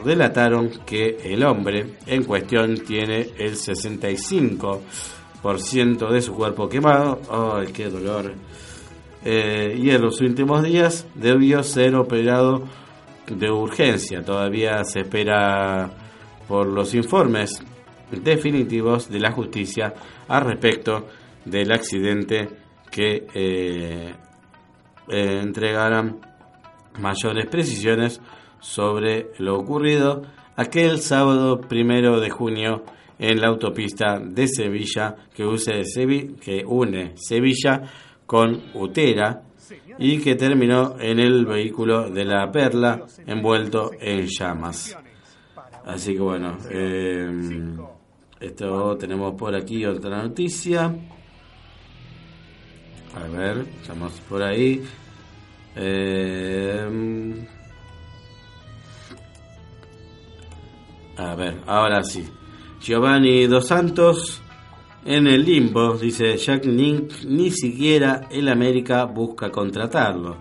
relataron 0.04 0.72
que 0.86 1.18
el 1.24 1.44
hombre 1.44 1.96
en 2.06 2.24
cuestión 2.24 2.76
tiene 2.80 3.30
el 3.38 3.56
65% 3.56 6.12
de 6.12 6.22
su 6.22 6.34
cuerpo 6.34 6.68
quemado. 6.68 7.22
¡Ay, 7.32 7.68
qué 7.72 7.90
dolor! 7.90 8.34
Eh, 9.24 9.78
y 9.78 9.90
en 9.90 10.02
los 10.02 10.20
últimos 10.22 10.64
días 10.64 11.06
debió 11.16 11.64
ser 11.64 11.96
operado 11.96 12.64
de 13.28 13.52
urgencia. 13.52 14.24
Todavía 14.24 14.84
se 14.84 15.02
espera 15.02 15.92
por 16.48 16.68
los 16.68 16.96
informes 16.96 17.62
definitivos 18.12 19.10
de 19.10 19.20
la 19.20 19.32
justicia 19.32 19.94
al 20.28 20.46
respecto 20.46 21.08
del 21.46 21.72
accidente 21.72 22.50
que 22.92 23.28
eh, 23.34 24.14
eh, 25.08 25.40
entregarán 25.42 26.20
mayores 27.00 27.48
precisiones 27.48 28.22
sobre 28.60 29.32
lo 29.38 29.58
ocurrido 29.58 30.24
aquel 30.56 31.00
sábado 31.00 31.62
primero 31.62 32.20
de 32.20 32.30
junio 32.30 32.84
en 33.18 33.42
la 33.42 33.48
autopista 33.48 34.20
de 34.20 34.48
Sevilla 34.48 35.16
que, 35.34 35.46
use 35.46 35.84
que 36.42 36.64
une 36.66 37.14
Sevilla 37.16 37.84
con 38.26 38.62
Utera 38.74 39.44
y 39.98 40.20
que 40.20 40.36
terminó 40.36 40.96
en 41.00 41.20
el 41.20 41.46
vehículo 41.46 42.10
de 42.10 42.26
la 42.26 42.52
Perla 42.52 43.06
envuelto 43.26 43.92
en 44.00 44.28
llamas. 44.28 44.98
Así 45.86 46.14
que 46.14 46.20
bueno, 46.22 46.58
eh, 46.70 47.30
esto 48.40 48.98
tenemos 48.98 49.36
por 49.36 49.56
aquí 49.56 49.86
otra 49.86 50.24
noticia. 50.24 50.96
A 53.16 53.28
ver, 53.28 53.66
estamos 53.82 54.14
por 54.30 54.44
ahí. 54.44 54.84
Eh, 55.76 57.46
a 61.18 61.36
ver, 61.36 61.62
ahora 61.66 62.04
sí. 62.04 62.24
Giovanni 62.82 63.48
Dos 63.48 63.68
Santos 63.68 64.42
en 65.06 65.28
el 65.28 65.44
limbo, 65.44 65.96
dice 65.98 66.38
Jack 66.38 66.66
Link, 66.66 67.12
ni 67.26 67.52
siquiera 67.52 68.28
el 68.30 68.48
América 68.48 69.06
busca 69.06 69.50
contratarlo. 69.50 70.38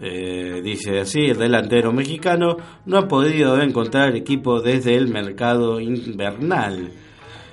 Eh, 0.00 0.60
dice 0.62 1.00
así, 1.00 1.20
el 1.20 1.38
delantero 1.38 1.92
mexicano 1.92 2.56
no 2.84 2.98
ha 2.98 3.08
podido 3.08 3.60
encontrar 3.62 4.14
equipo 4.16 4.60
desde 4.60 4.96
el 4.96 5.08
mercado 5.08 5.80
invernal 5.80 6.92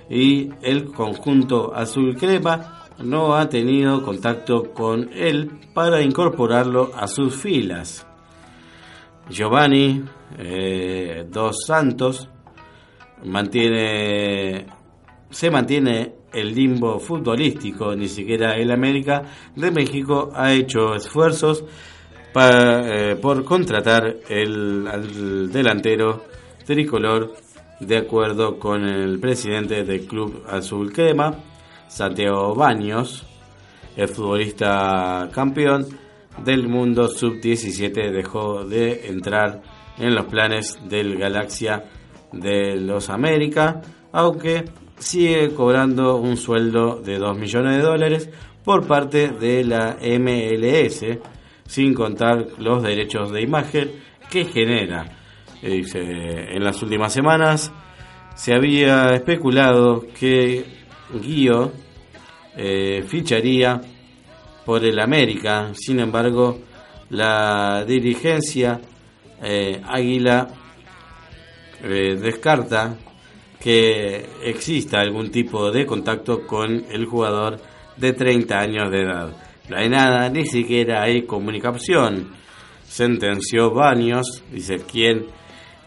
y 0.09 0.49
el 0.61 0.85
conjunto 0.85 1.73
azul 1.73 2.17
crema 2.17 2.80
no 3.03 3.35
ha 3.35 3.49
tenido 3.49 4.03
contacto 4.03 4.73
con 4.73 5.09
él 5.13 5.51
para 5.73 6.01
incorporarlo 6.01 6.91
a 6.95 7.07
sus 7.07 7.35
filas. 7.35 8.05
Giovanni 9.29 10.03
eh, 10.37 11.25
Dos 11.29 11.63
Santos 11.65 12.29
mantiene 13.23 14.65
se 15.29 15.49
mantiene 15.49 16.13
el 16.33 16.53
limbo 16.53 16.99
futbolístico, 16.99 17.95
ni 17.95 18.07
siquiera 18.07 18.55
el 18.57 18.71
América 18.71 19.23
de 19.55 19.71
México 19.71 20.31
ha 20.33 20.51
hecho 20.53 20.95
esfuerzos 20.95 21.63
para, 22.33 23.11
eh, 23.11 23.15
por 23.15 23.43
contratar 23.43 24.17
el, 24.29 24.87
al 24.87 25.51
delantero 25.51 26.25
tricolor 26.65 27.33
de 27.79 27.97
acuerdo 27.97 28.59
con 28.59 28.85
el 28.85 29.19
presidente 29.19 29.83
del 29.83 30.05
club 30.05 30.43
azul. 30.47 30.93
Crema, 30.93 31.35
Santiago 31.91 32.55
Baños, 32.55 33.27
el 33.97 34.07
futbolista 34.07 35.29
campeón 35.33 35.85
del 36.43 36.69
mundo 36.69 37.09
sub-17 37.09 38.11
dejó 38.11 38.63
de 38.63 39.07
entrar 39.09 39.61
en 39.97 40.15
los 40.15 40.25
planes 40.27 40.79
del 40.87 41.17
Galaxia 41.17 41.83
de 42.31 42.77
los 42.77 43.09
América, 43.09 43.81
aunque 44.13 44.63
sigue 44.99 45.53
cobrando 45.53 46.15
un 46.15 46.37
sueldo 46.37 47.01
de 47.01 47.17
2 47.17 47.37
millones 47.37 47.75
de 47.75 47.83
dólares 47.83 48.29
por 48.63 48.87
parte 48.87 49.27
de 49.27 49.65
la 49.65 49.97
MLS 50.01 51.05
sin 51.67 51.93
contar 51.93 52.47
los 52.57 52.81
derechos 52.83 53.33
de 53.33 53.41
imagen 53.41 53.91
que 54.29 54.45
genera. 54.45 55.17
Eh, 55.61 55.83
en 56.51 56.63
las 56.63 56.81
últimas 56.81 57.11
semanas 57.11 57.73
se 58.35 58.53
había 58.53 59.13
especulado 59.13 60.05
que 60.17 60.79
Guío 61.13 61.71
eh, 62.55 63.03
ficharía 63.07 63.81
por 64.65 64.83
el 64.83 64.99
América, 64.99 65.71
sin 65.73 65.99
embargo, 65.99 66.59
la 67.09 67.83
dirigencia 67.85 68.79
eh, 69.41 69.81
Águila 69.87 70.47
descarta 71.81 72.95
que 73.59 74.25
exista 74.43 74.99
algún 74.99 75.31
tipo 75.31 75.71
de 75.71 75.85
contacto 75.85 76.45
con 76.45 76.85
el 76.89 77.05
jugador 77.05 77.59
de 77.97 78.13
30 78.13 78.59
años 78.59 78.91
de 78.91 79.01
edad. 79.01 79.35
No 79.69 79.77
hay 79.77 79.89
nada, 79.89 80.29
ni 80.29 80.45
siquiera 80.45 81.03
hay 81.03 81.23
comunicación. 81.23 82.31
Sentenció 82.83 83.71
Baños, 83.71 84.43
dice 84.51 84.79
quien 84.79 85.27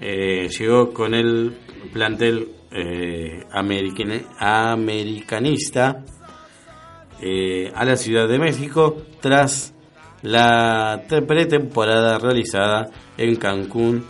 eh, 0.01 0.49
llegó 0.49 0.93
con 0.93 1.15
el 1.15 1.57
plantel 1.93 2.49
eh, 2.71 3.45
americanista 3.51 6.05
eh, 7.27 7.73
a 7.75 7.87
la 7.87 7.97
Ciudad 7.97 8.29
de 8.29 8.39
México 8.39 8.99
tras 9.19 9.75
la 10.21 11.05
pretemporada 11.09 12.19
realizada 12.19 12.91
en 13.17 13.37
Cancún. 13.37 14.05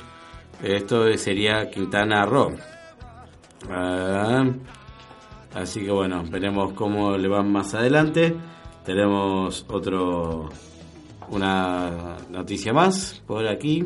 Esto 0.61 1.16
sería 1.16 1.70
Quintana 1.70 2.27
Roo. 2.27 2.57
Ah, 3.70 4.44
así 5.55 5.85
que 5.85 5.92
bueno, 5.92 6.24
veremos 6.29 6.72
cómo 6.72 7.16
le 7.16 7.29
van 7.29 7.53
más 7.53 7.72
adelante. 7.74 8.35
Tenemos 8.85 9.64
otro 9.68 10.48
una 11.29 12.16
noticia 12.31 12.72
más 12.72 13.22
por 13.29 13.46
aquí. 13.46 13.85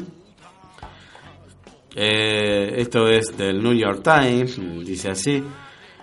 Eh, 1.95 2.81
esto 2.81 3.09
es 3.09 3.37
del 3.37 3.63
New 3.63 3.75
York 3.75 4.03
Times, 4.03 4.59
dice 4.87 5.11
así, 5.11 5.45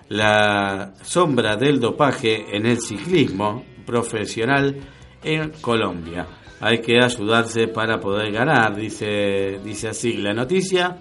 la 0.09 0.93
sombra 1.01 1.55
del 1.55 1.79
dopaje 1.79 2.55
en 2.55 2.65
el 2.65 2.79
ciclismo 2.79 3.63
profesional 3.85 4.75
en 5.23 5.51
Colombia. 5.61 6.27
Hay 6.61 6.79
que 6.79 6.99
ayudarse 7.03 7.67
para 7.67 7.99
poder 7.99 8.31
ganar, 8.31 8.75
dice, 8.75 9.59
dice 9.63 9.89
así 9.89 10.13
la 10.17 10.33
noticia. 10.33 10.97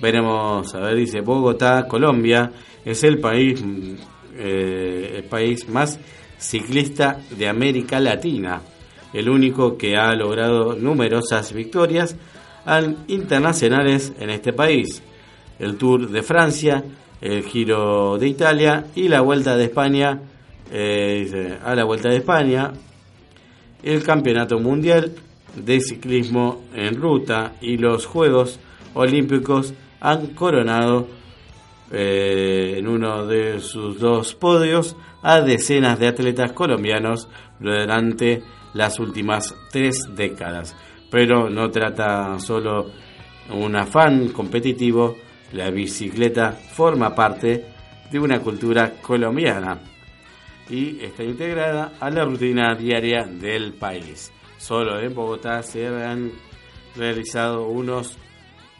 Veremos, 0.00 0.74
a 0.74 0.80
ver, 0.80 0.96
dice 0.96 1.20
Bogotá, 1.20 1.86
Colombia, 1.88 2.50
es 2.84 3.02
el 3.04 3.18
país, 3.18 3.62
eh, 4.36 5.14
el 5.16 5.24
país 5.24 5.68
más 5.68 5.98
ciclista 6.38 7.18
de 7.30 7.48
América 7.48 7.98
Latina, 8.00 8.60
el 9.12 9.28
único 9.28 9.76
que 9.76 9.96
ha 9.96 10.12
logrado 10.14 10.74
numerosas 10.74 11.52
victorias 11.52 12.16
internacionales 13.08 14.12
en 14.18 14.30
este 14.30 14.52
país. 14.52 15.02
El 15.58 15.76
Tour 15.76 16.08
de 16.10 16.22
Francia, 16.22 16.82
el 17.24 17.42
Giro 17.42 18.18
de 18.18 18.28
Italia 18.28 18.84
y 18.94 19.08
la 19.08 19.22
Vuelta 19.22 19.56
de 19.56 19.64
España, 19.64 20.20
eh, 20.70 21.58
a 21.64 21.74
la 21.74 21.84
Vuelta 21.84 22.10
de 22.10 22.18
España, 22.18 22.70
el 23.82 24.02
Campeonato 24.02 24.58
Mundial 24.58 25.10
de 25.56 25.80
Ciclismo 25.80 26.64
en 26.74 27.00
Ruta 27.00 27.54
y 27.62 27.78
los 27.78 28.04
Juegos 28.04 28.60
Olímpicos 28.92 29.72
han 30.00 30.34
coronado 30.34 31.08
eh, 31.90 32.74
en 32.76 32.88
uno 32.88 33.26
de 33.26 33.58
sus 33.60 33.98
dos 33.98 34.34
podios 34.34 34.94
a 35.22 35.40
decenas 35.40 35.98
de 35.98 36.08
atletas 36.08 36.52
colombianos 36.52 37.28
durante 37.58 38.42
las 38.74 39.00
últimas 39.00 39.54
tres 39.72 40.10
décadas. 40.14 40.76
Pero 41.10 41.48
no 41.48 41.70
trata 41.70 42.38
solo 42.38 42.90
un 43.50 43.76
afán 43.76 44.28
competitivo, 44.28 45.16
la 45.54 45.70
bicicleta 45.70 46.52
forma 46.52 47.14
parte 47.14 47.64
de 48.10 48.18
una 48.18 48.40
cultura 48.40 48.94
colombiana 49.00 49.78
y 50.68 51.02
está 51.02 51.22
integrada 51.22 51.92
a 52.00 52.10
la 52.10 52.24
rutina 52.24 52.74
diaria 52.74 53.24
del 53.24 53.72
país. 53.74 54.32
Solo 54.58 54.98
en 54.98 55.14
Bogotá 55.14 55.62
se 55.62 55.86
han 55.86 56.32
realizado 56.96 57.68
unos 57.68 58.18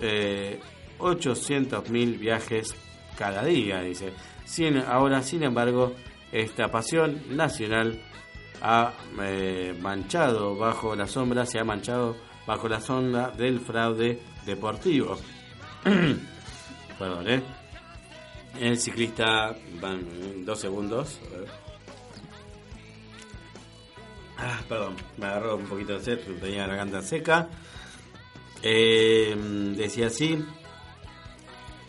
eh, 0.01 0.59
800.000 0.99 2.19
viajes 2.19 2.75
cada 3.17 3.45
día, 3.45 3.81
dice. 3.81 4.13
Sin, 4.45 4.79
ahora, 4.79 5.23
sin 5.23 5.45
embargo, 5.45 5.95
esta 6.33 6.69
pasión 6.69 7.23
nacional 7.31 8.01
ha 8.63 8.93
eh, 9.23 9.77
manchado 9.81 10.57
bajo 10.57 10.97
la 10.97 11.07
sombra, 11.07 11.47
se 11.47 11.61
ha 11.61 11.65
manchado 11.65 12.17
bajo 12.47 12.69
la 12.69 12.81
sonda 12.81 13.31
del 13.31 13.61
fraude 13.61 14.19
deportivo. 14.45 15.17
Perdón, 16.98 17.28
¿eh? 17.28 17.42
El 18.61 18.78
ciclista, 18.78 19.57
dos 20.44 20.61
segundos. 20.61 21.20
Ah, 24.38 24.61
perdón, 24.68 24.96
me 25.16 25.26
agarró 25.26 25.57
un 25.57 25.66
poquito 25.66 25.94
de 25.94 26.00
sed, 26.00 26.18
tenía 26.40 26.66
la 26.66 26.74
garganta 26.74 27.02
seca. 27.02 27.48
Eh, 28.62 29.35
decía 29.76 30.07
así. 30.07 30.44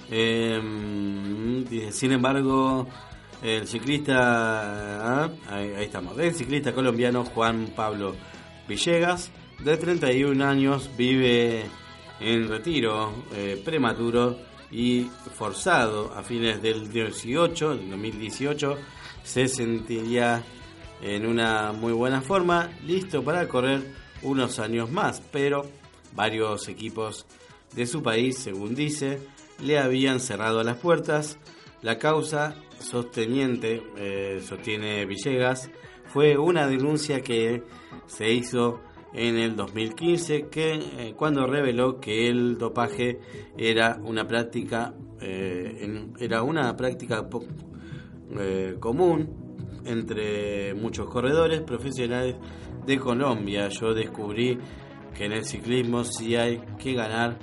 Eh, 0.10 0.62
sin 1.92 2.12
embargo, 2.12 2.88
el 3.42 3.68
ciclista, 3.68 5.24
ah, 5.26 5.30
ahí, 5.50 5.74
estamos, 5.80 6.18
el 6.18 6.34
ciclista 6.34 6.74
colombiano 6.74 7.26
Juan 7.26 7.74
Pablo 7.76 8.16
Villegas, 8.68 9.32
de 9.60 9.78
31 9.78 10.44
años, 10.44 10.90
vive 10.98 11.66
en 12.20 12.48
retiro 12.48 13.14
eh, 13.34 13.62
prematuro 13.64 14.38
y 14.76 15.10
forzado 15.36 16.14
a 16.14 16.22
fines 16.22 16.62
del 16.62 16.92
18, 16.92 17.78
del 17.78 17.90
2018, 17.92 18.78
se 19.24 19.48
sentiría 19.48 20.44
en 21.02 21.26
una 21.26 21.72
muy 21.72 21.94
buena 21.94 22.22
forma, 22.22 22.70
listo 22.86 23.24
para 23.24 23.48
correr 23.48 23.90
unos 24.22 24.60
años 24.60 24.92
más, 24.92 25.22
pero 25.32 25.66
varios 26.14 26.68
equipos 26.68 27.26
de 27.74 27.88
su 27.88 28.04
país, 28.04 28.38
según 28.38 28.76
dice, 28.76 29.20
le 29.62 29.80
habían 29.80 30.20
cerrado 30.20 30.62
las 30.62 30.78
puertas. 30.78 31.38
La 31.82 31.98
causa 31.98 32.56
sosteniente, 32.80 33.82
eh, 33.96 34.44
sostiene 34.46 35.06
Villegas, 35.06 35.70
fue 36.12 36.38
una 36.38 36.68
denuncia 36.68 37.22
que 37.22 37.64
se 38.08 38.30
hizo 38.30 38.82
en 39.16 39.38
el 39.38 39.56
2015 39.56 40.48
que 40.50 40.74
eh, 40.74 41.14
cuando 41.16 41.48
reveló 41.48 42.00
que 42.00 42.28
el 42.28 42.58
dopaje 42.58 43.20
era 43.58 44.00
una 44.04 44.28
práctica 44.28 44.94
eh, 45.22 46.08
era 46.20 46.44
una 46.44 46.76
práctica 46.76 47.28
común 48.80 49.82
entre 49.86 50.74
muchos 50.74 51.08
corredores 51.08 51.62
profesionales 51.62 52.36
de 52.86 53.00
Colombia. 53.00 53.70
Yo 53.70 53.94
descubrí 53.94 54.58
que 55.16 55.26
en 55.26 55.32
el 55.32 55.46
ciclismo 55.46 56.04
sí 56.04 56.36
hay 56.36 56.60
que 56.78 56.94
ganar, 56.94 57.38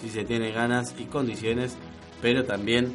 si 0.00 0.08
se 0.08 0.24
tiene 0.24 0.50
ganas 0.50 0.94
y 0.98 1.04
condiciones, 1.04 1.78
pero 2.20 2.44
también 2.44 2.94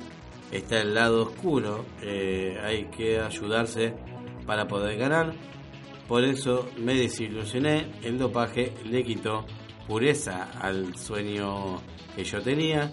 está 0.51 0.81
el 0.81 0.93
lado 0.93 1.23
oscuro, 1.23 1.85
eh, 2.01 2.57
hay 2.63 2.85
que 2.85 3.19
ayudarse 3.19 3.93
para 4.45 4.67
poder 4.67 4.97
ganar. 4.97 5.33
Por 6.07 6.23
eso 6.23 6.69
me 6.77 6.93
desilusioné, 6.93 7.87
el 8.03 8.19
dopaje 8.19 8.73
le 8.85 9.03
quitó 9.03 9.45
pureza 9.87 10.51
al 10.61 10.95
sueño 10.97 11.81
que 12.15 12.23
yo 12.23 12.41
tenía, 12.41 12.91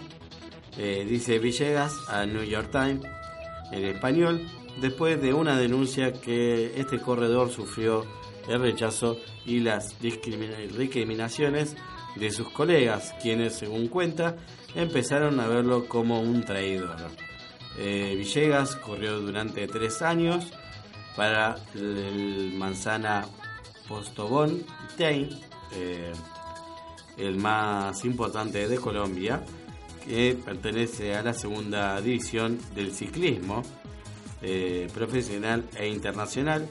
eh, 0.77 1.05
dice 1.07 1.37
Villegas 1.37 1.93
a 2.09 2.25
New 2.25 2.43
York 2.43 2.71
Times 2.71 3.05
en 3.71 3.85
español, 3.85 4.41
después 4.81 5.21
de 5.21 5.33
una 5.33 5.57
denuncia 5.57 6.13
que 6.13 6.73
este 6.79 6.99
corredor 6.99 7.51
sufrió 7.51 8.05
el 8.47 8.59
rechazo 8.59 9.17
y 9.45 9.59
las 9.59 9.99
discriminaciones 10.01 11.75
de 12.15 12.31
sus 12.31 12.49
colegas, 12.49 13.13
quienes, 13.21 13.55
según 13.55 13.87
cuenta, 13.87 14.35
empezaron 14.75 15.39
a 15.39 15.47
verlo 15.47 15.87
como 15.87 16.19
un 16.19 16.43
traidor. 16.43 16.97
Eh, 17.77 18.15
Villegas 18.17 18.75
corrió 18.75 19.19
durante 19.19 19.67
tres 19.67 20.01
años 20.01 20.51
para 21.15 21.55
el 21.75 22.53
Manzana 22.55 23.25
Postobón 23.87 24.65
Team, 24.97 25.29
eh, 25.73 26.11
el 27.17 27.35
más 27.37 28.03
importante 28.05 28.67
de 28.67 28.77
Colombia, 28.77 29.43
que 30.05 30.37
pertenece 30.43 31.15
a 31.15 31.21
la 31.21 31.33
segunda 31.33 31.99
división 32.01 32.57
del 32.75 32.91
ciclismo 32.91 33.61
eh, 34.41 34.87
profesional 34.93 35.63
e 35.77 35.87
internacional. 35.87 36.67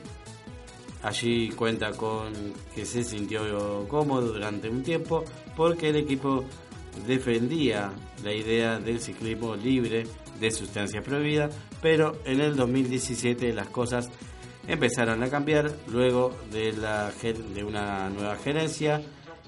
Allí 1.03 1.51
cuenta 1.51 1.93
con 1.93 2.33
que 2.75 2.85
se 2.85 3.03
sintió 3.03 3.89
cómodo 3.89 4.33
durante 4.33 4.69
un 4.69 4.83
tiempo 4.83 5.25
porque 5.57 5.89
el 5.89 5.97
equipo 5.97 6.45
defendía 7.07 7.93
la 8.23 8.33
idea 8.33 8.79
del 8.79 9.01
ciclismo 9.01 9.57
libre 9.57 10.07
de 10.39 10.51
sustancias 10.51 11.03
prohibidas, 11.03 11.55
pero 11.81 12.19
en 12.25 12.41
el 12.41 12.57
2017 12.57 13.53
las 13.53 13.69
cosas 13.69 14.11
empezaron 14.67 15.23
a 15.23 15.29
cambiar 15.29 15.73
luego 15.89 16.35
de, 16.51 16.73
la, 16.73 17.11
de 17.11 17.65
una 17.65 18.09
nueva 18.11 18.37
gerencia 18.37 19.03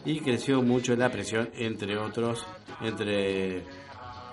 y 0.04 0.20
creció 0.20 0.62
mucho 0.62 0.96
la 0.96 1.10
presión, 1.10 1.50
entre 1.56 1.96
otros, 1.96 2.46
entre 2.80 3.62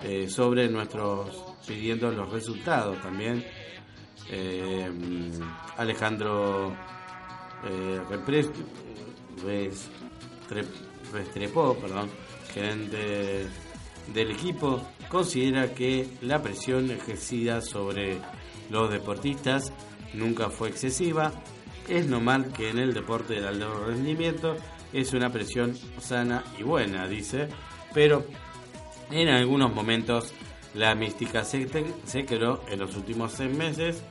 eh, 0.04 0.28
sobre 0.28 0.68
nuestros 0.68 1.44
pidiendo 1.68 2.12
los 2.12 2.30
resultados 2.32 3.00
también. 3.02 3.46
Eh, 4.30 4.90
Alejandro 5.78 6.74
eh, 7.64 8.02
Restrepo, 11.12 11.76
perdón, 11.76 12.10
gerente 12.54 13.46
del 14.14 14.32
equipo, 14.32 14.82
considera 15.10 15.74
que 15.74 16.08
la 16.22 16.42
presión 16.42 16.90
ejercida 16.92 17.62
sobre 17.62 18.18
los 18.70 18.90
deportistas 18.90 19.72
nunca 20.14 20.50
fue 20.50 20.70
excesiva. 20.70 21.32
Es 21.88 22.08
normal 22.08 22.52
que 22.54 22.70
en 22.70 22.80
el 22.80 22.94
deporte 22.94 23.34
del 23.36 23.48
alto 23.48 23.86
rendimiento 23.86 24.56
es 24.94 25.14
una 25.14 25.32
presión 25.32 25.76
sana 26.00 26.44
y 26.60 26.64
buena, 26.64 27.08
dice, 27.08 27.48
pero 27.94 28.26
en 29.10 29.30
algunos 29.30 29.74
momentos 29.74 30.34
La 30.74 30.96
mística 30.96 31.44
se, 31.44 31.68
se 32.06 32.20
en 32.20 32.80
los 32.80 32.96
últimos 32.96 33.34
seis 33.34 33.56
meses. 33.56 34.02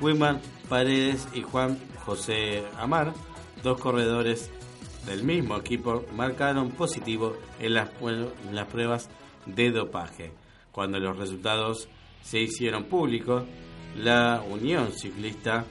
Wilman 0.00 0.40
Paredes 0.68 1.28
y 1.34 1.42
Juan 1.42 1.78
José 2.04 2.64
Amar, 2.78 3.14
dos 3.62 3.78
corredores 3.80 4.50
del 5.06 5.22
mismo 5.22 5.56
equipo, 5.56 6.04
marcaron 6.16 6.72
positivo 6.72 7.36
en 7.60 7.74
las 7.74 8.66
pruebas 8.66 9.08
de 9.46 9.70
dopaje. 9.70 10.32
Cuando 10.72 10.98
los 10.98 11.16
resultados 11.16 11.88
se 12.22 12.40
hicieron 12.40 12.84
públicos, 12.84 13.44
la 13.96 14.42
Unión 14.48 14.92
Ciclista 14.92 15.64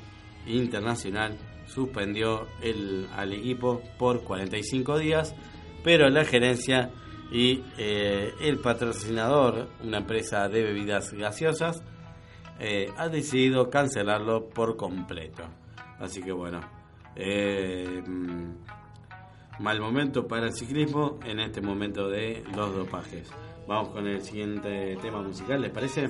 Internacional 0.46 1.38
suspendió 1.68 2.48
el, 2.62 3.08
al 3.16 3.34
equipo 3.34 3.82
por 3.98 4.24
45 4.24 4.98
días, 5.00 5.36
pero 5.84 6.10
la 6.10 6.26
gerencia 6.26 6.92
y 7.32 7.64
eh, 7.78 8.34
el 8.42 8.60
patrocinador, 8.60 9.70
una 9.84 10.00
empresa 10.00 10.48
de 10.50 10.64
bebidas 10.64 11.12
gaseosas, 11.14 11.84
eh, 12.60 12.92
ha 12.98 13.10
decidido 13.10 13.70
cancelarlo 13.70 14.50
por 14.50 14.78
completo. 14.78 15.44
Así 16.00 16.22
que 16.22 16.32
bueno, 16.32 16.62
eh, 17.16 18.04
mal 19.60 19.80
momento 19.80 20.28
para 20.28 20.48
el 20.48 20.54
ciclismo 20.54 21.20
en 21.26 21.40
este 21.40 21.62
momento 21.62 22.08
de 22.08 22.44
los 22.56 22.76
dopajes. 22.76 23.30
Vamos 23.68 23.90
con 23.90 24.08
el 24.08 24.22
siguiente 24.22 24.98
tema 25.02 25.22
musical, 25.22 25.62
¿les 25.62 25.72
parece? 25.72 26.10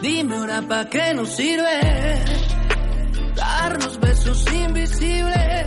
Dime 0.00 0.36
ahora 0.36 0.62
pa' 0.62 0.84
qué 0.88 1.12
nos 1.14 1.28
sirve 1.30 1.80
darnos 3.34 3.98
besos 3.98 4.44
invisibles. 4.52 5.66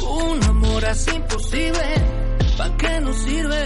Un 0.00 0.42
amor 0.44 0.84
así 0.84 1.10
imposible, 1.14 1.88
¿pa' 2.58 2.76
qué 2.76 3.00
nos 3.00 3.16
sirve? 3.16 3.62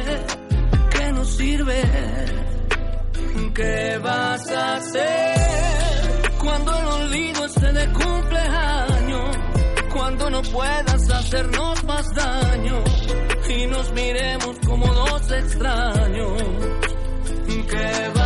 ¿Qué 0.90 1.12
nos 1.12 1.28
sirve? 1.28 1.82
¿Qué 3.54 3.98
vas 4.02 4.50
a 4.50 4.76
hacer 4.76 6.22
cuando 6.38 6.78
el 6.78 6.86
olvido 6.86 7.44
esté 7.46 7.72
de 7.72 7.86
cumpleaños? 7.92 9.36
Cuando 9.92 10.30
no 10.30 10.42
puedas 10.42 11.10
hacernos 11.10 11.84
más 11.84 12.14
daño 12.14 12.84
y 13.48 13.66
nos 13.66 13.92
miremos 13.92 14.56
como 14.66 14.86
dos 14.86 15.30
extraños. 15.32 16.42
¿Qué 17.70 18.19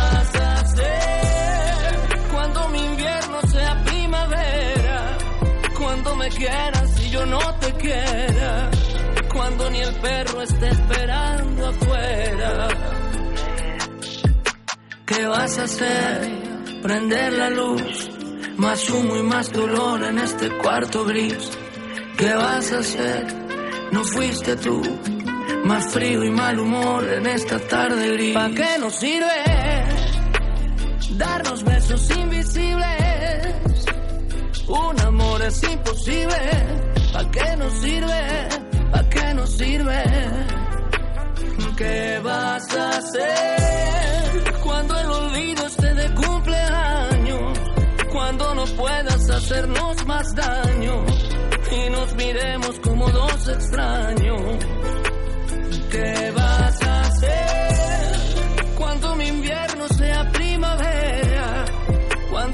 cuando 5.95 6.15
me 6.17 6.29
quieras 6.29 7.05
y 7.05 7.09
yo 7.09 7.25
no 7.25 7.39
te 7.59 7.71
quiera, 7.73 8.69
cuando 9.33 9.69
ni 9.69 9.79
el 9.79 9.95
perro 9.95 10.41
esté 10.41 10.67
esperando 10.67 11.67
afuera. 11.67 12.67
¿Qué 15.05 15.25
vas 15.25 15.57
a 15.57 15.63
hacer? 15.63 16.81
Prender 16.83 17.31
la 17.33 17.49
luz, 17.49 18.09
más 18.57 18.89
humo 18.89 19.15
y 19.15 19.23
más 19.23 19.53
dolor 19.53 20.03
en 20.03 20.19
este 20.19 20.49
cuarto 20.57 21.05
gris. 21.05 21.49
¿Qué 22.17 22.33
vas 22.33 22.73
a 22.73 22.79
hacer? 22.79 23.27
No 23.93 24.03
fuiste 24.03 24.57
tú, 24.57 24.81
más 25.63 25.93
frío 25.93 26.25
y 26.25 26.29
mal 26.29 26.59
humor 26.59 27.07
en 27.07 27.25
esta 27.25 27.57
tarde 27.57 28.11
gris. 28.11 28.33
¿Para 28.33 28.53
qué 28.53 28.79
nos 28.79 28.95
sirve? 28.95 29.85
darnos 31.17 31.63
besos 31.63 32.09
invisibles. 32.17 33.04
Un 34.67 34.99
amor 34.99 35.41
es 35.43 35.61
imposible, 35.63 36.35
¿pa' 37.13 37.29
qué 37.31 37.55
nos 37.57 37.73
sirve? 37.73 38.49
¿Pa' 38.91 39.09
qué 39.09 39.33
nos 39.35 39.49
sirve? 39.51 40.03
¿Qué 41.77 42.19
vas 42.23 42.75
a 42.75 42.89
hacer 42.89 44.53
cuando 44.63 44.99
el 44.99 45.07
olvido 45.07 45.67
esté 45.67 45.93
de 45.93 46.15
cumpleaños? 46.15 47.59
Cuando 48.11 48.55
no 48.55 48.65
puedas 48.77 49.29
hacernos 49.29 50.05
más 50.07 50.33
daño 50.35 51.05
y 51.71 51.89
nos 51.91 52.15
miremos 52.15 52.79
como 52.79 53.09
dos 53.09 53.47
extraños. 53.47 54.41
¿Qué 55.91 56.31
vas 56.35 56.81
a 56.81 57.01
hacer 57.01 58.15
cuando 58.75 59.15
mi 59.15 59.27
invierno 59.27 59.87
sea 59.89 60.31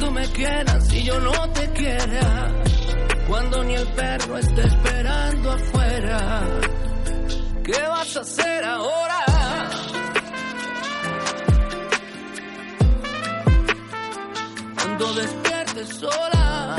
cuando 0.01 0.19
me 0.19 0.27
quieras 0.29 0.93
y 0.93 1.03
yo 1.03 1.19
no 1.19 1.49
te 1.51 1.69
quiera, 1.73 2.51
cuando 3.27 3.63
ni 3.63 3.75
el 3.75 3.87
perro 3.89 4.37
esté 4.39 4.61
esperando 4.63 5.51
afuera, 5.51 6.41
¿qué 7.63 7.81
vas 7.87 8.17
a 8.17 8.21
hacer 8.21 8.65
ahora? 8.65 9.25
Cuando 14.75 15.13
despiertes 15.13 15.87
sola 15.89 16.75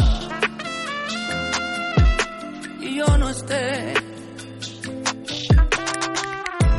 y 2.80 2.96
yo 2.96 3.18
no 3.18 3.30
esté, 3.30 3.94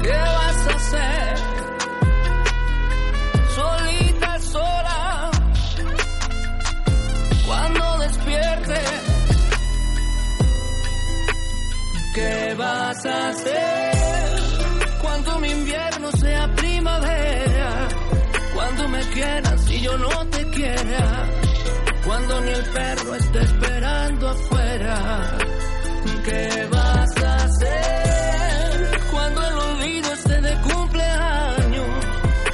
¿qué 0.02 0.33
vas 12.88 13.06
a 13.06 13.30
hacer 13.30 13.94
cuando 15.02 15.40
mi 15.40 15.50
invierno 15.52 16.12
sea 16.12 16.44
primavera? 16.56 17.88
Cuando 18.54 18.88
me 18.90 19.02
quieras 19.16 19.72
y 19.72 19.80
yo 19.82 19.98
no 19.98 20.28
te 20.34 20.44
quiera. 20.50 21.30
Cuando 22.06 22.42
ni 22.42 22.52
el 22.52 22.66
perro 22.78 23.16
esté 23.16 23.40
esperando 23.40 24.30
afuera. 24.30 25.38
¿Qué 26.28 26.68
vas 26.72 27.12
a 27.24 27.36
hacer 27.46 29.00
cuando 29.12 29.40
el 29.50 29.56
olvido 29.70 30.14
esté 30.14 30.42
de 30.42 30.56
cumpleaños? 30.70 31.92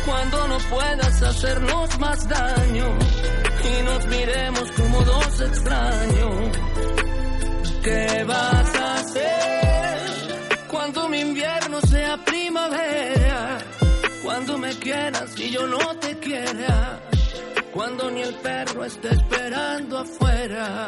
Cuando 0.05 0.47
no 0.47 0.57
puedas 0.73 1.21
hacernos 1.23 1.99
más 1.99 2.19
daño 2.27 2.87
y 3.71 3.83
nos 3.83 4.05
miremos 4.05 4.71
como 4.77 5.01
dos 5.01 5.41
extraños. 5.41 6.57
¿Qué 7.83 8.23
vas 8.27 8.53
a 8.53 8.61
hacer 8.61 8.78
invierno 11.21 11.81
sea 11.81 12.17
primavera? 12.23 13.57
Cuando 14.23 14.57
me 14.57 14.73
quieras 14.75 15.37
y 15.37 15.49
yo 15.49 15.67
no 15.67 15.95
te 15.97 16.17
quiera. 16.17 16.99
Cuando 17.73 18.09
ni 18.11 18.21
el 18.21 18.33
perro 18.35 18.85
esté 18.85 19.09
esperando 19.09 19.99
afuera. 19.99 20.87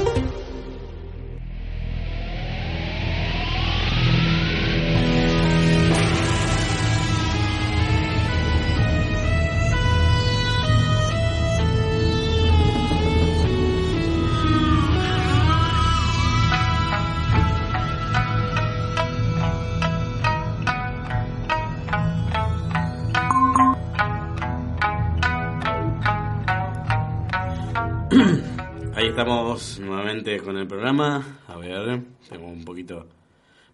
estamos 29.08 29.80
nuevamente 29.80 30.40
con 30.42 30.58
el 30.58 30.68
programa. 30.68 31.40
A 31.48 31.58
ver, 31.58 32.04
tengo 32.28 32.48
un 32.48 32.66
poquito. 32.66 33.08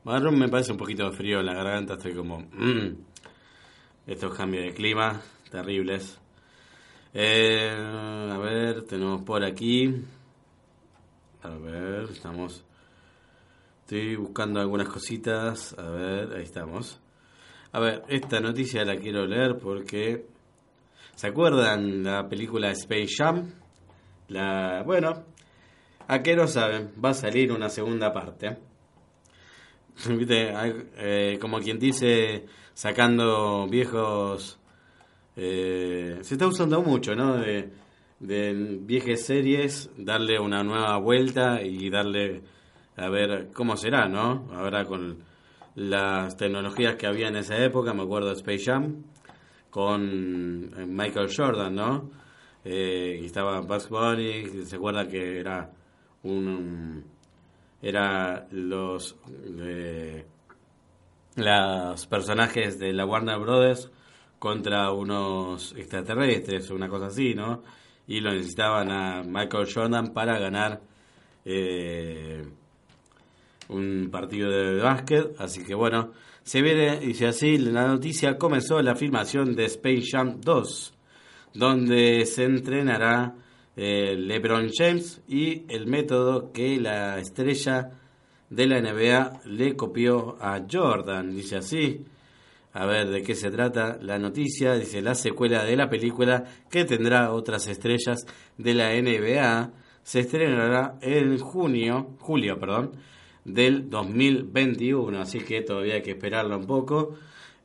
Me 0.04 0.50
parece 0.50 0.74
un 0.74 0.78
poquito 0.78 1.12
frío 1.12 1.39
en 1.39 1.46
la 1.46 1.54
garganta. 1.54 1.94
Estoy 1.94 2.13
como. 2.13 2.39
Mm, 2.39 2.96
estos 4.08 4.34
cambios 4.36 4.65
de 4.65 4.74
clima 4.74 5.22
terribles. 5.50 6.20
Eh, 7.13 7.72
a 7.72 8.38
ver, 8.39 8.84
tenemos 8.84 9.22
por 9.24 9.44
aquí. 9.44 10.04
A 11.44 11.50
ver, 11.50 12.10
estamos. 12.12 12.65
Estoy 13.82 14.17
buscando 14.17 14.60
algunas 14.60 14.89
cositas. 14.89 15.78
A 15.78 15.89
ver, 15.89 16.34
ahí 16.36 16.44
estamos. 16.44 17.00
A 17.72 17.80
ver, 17.80 18.04
esta 18.10 18.41
noticia 18.41 18.84
la 18.84 18.98
quiero 18.98 19.26
leer 19.26 19.58
porque. 19.58 20.26
¿Se 21.15 21.28
acuerdan 21.28 22.04
la 22.04 22.28
película 22.28 22.72
Space 22.72 23.15
Jam? 23.17 23.61
La, 24.32 24.84
bueno, 24.86 25.26
a 26.08 26.24
qué 26.24 26.38
no 26.38 26.48
saben, 26.48 26.94
va 27.04 27.10
a 27.10 27.13
salir 27.13 27.52
una 27.52 27.70
segunda 27.70 28.13
parte. 28.13 28.58
Eh, 30.04 31.38
como 31.39 31.60
quien 31.60 31.78
dice, 31.78 32.46
sacando 32.74 33.67
viejos... 33.67 34.58
Eh, 35.36 36.20
se 36.22 36.36
está 36.36 36.48
usando 36.48 36.82
mucho, 36.82 37.13
¿no? 37.13 37.38
De, 37.38 37.70
de 38.20 38.80
viejas 38.82 39.22
series, 39.22 39.89
darle 39.98 40.39
una 40.39 40.63
nueva 40.63 40.98
vuelta 40.98 41.62
y 41.62 41.89
darle 41.89 42.41
a 42.96 43.10
ver 43.10 43.50
cómo 43.54 43.76
será, 43.76 44.08
¿no? 44.08 44.50
Ahora 44.54 44.86
con 44.86 45.20
las 45.76 46.38
tecnologías 46.38 46.96
que 46.96 47.06
había 47.06 47.28
en 47.28 47.36
esa 47.36 47.58
época, 47.63 47.94
me 47.94 48.04
acuerdo 48.04 48.30
de 48.30 48.36
Space 48.36 48.63
Jam, 48.65 49.04
con 49.70 50.96
Michael 50.96 51.30
Jordan, 51.36 51.76
¿no? 51.76 52.20
Eh, 52.63 53.19
y 53.21 53.26
estaba 53.26 53.62
Bugs 53.62 53.89
Bunny, 53.89 54.65
se 54.65 54.76
acuerda 54.76 55.08
que 55.08 55.39
era 55.39 55.71
un 56.24 57.04
era 57.82 58.47
los 58.52 59.15
eh, 59.60 60.26
personajes 62.08 62.78
de 62.78 62.93
la 62.93 63.06
Warner 63.06 63.39
Brothers 63.39 63.89
contra 64.38 64.91
unos 64.91 65.74
extraterrestres 65.76 66.69
una 66.69 66.88
cosa 66.88 67.08
así, 67.08 67.34
¿no? 67.34 67.63
Y 68.08 68.19
lo 68.19 68.32
necesitaban 68.32 68.91
a 68.91 69.24
Michael 69.24 69.67
Jordan 69.74 70.13
para 70.13 70.38
ganar 70.38 70.82
eh, 71.45 72.43
un 73.69 74.10
partido 74.12 74.52
de 74.52 74.82
básquet, 74.82 75.39
así 75.39 75.63
que 75.63 75.74
bueno, 75.74 76.12
se 76.43 76.62
viene, 76.62 77.00
dice 77.00 77.28
así, 77.28 77.58
la 77.58 77.88
noticia 77.88 78.38
comenzó 78.38 78.82
la 78.82 78.95
filmación 78.95 79.56
de 79.56 79.65
Space 79.65 80.04
Jam 80.12 80.41
2 80.41 80.93
donde 81.53 82.25
se 82.25 82.43
entrenará 82.43 83.35
eh, 83.75 84.15
LeBron 84.17 84.69
James 84.73 85.21
y 85.27 85.63
el 85.69 85.87
método 85.87 86.51
que 86.51 86.79
la 86.79 87.19
estrella 87.19 87.91
de 88.49 88.67
la 88.67 88.81
NBA 88.81 89.41
le 89.45 89.75
copió 89.75 90.37
a 90.41 90.61
Jordan. 90.69 91.33
Dice 91.35 91.57
así. 91.57 92.05
A 92.73 92.85
ver 92.85 93.09
de 93.09 93.21
qué 93.21 93.35
se 93.35 93.51
trata 93.51 93.97
la 94.01 94.17
noticia. 94.17 94.75
Dice 94.75 95.01
la 95.01 95.15
secuela 95.15 95.65
de 95.65 95.75
la 95.75 95.89
película 95.89 96.43
que 96.69 96.85
tendrá 96.85 97.33
otras 97.33 97.67
estrellas 97.67 98.25
de 98.57 98.73
la 98.73 98.93
NBA. 98.93 99.71
Se 100.03 100.21
estrenará 100.21 100.97
en 101.01 101.37
junio, 101.37 102.15
julio, 102.19 102.59
perdón, 102.59 102.91
del 103.43 103.89
2021. 103.89 105.21
Así 105.21 105.39
que 105.39 105.61
todavía 105.61 105.95
hay 105.95 106.01
que 106.01 106.11
esperarlo 106.11 106.57
un 106.57 106.65
poco. 106.65 107.15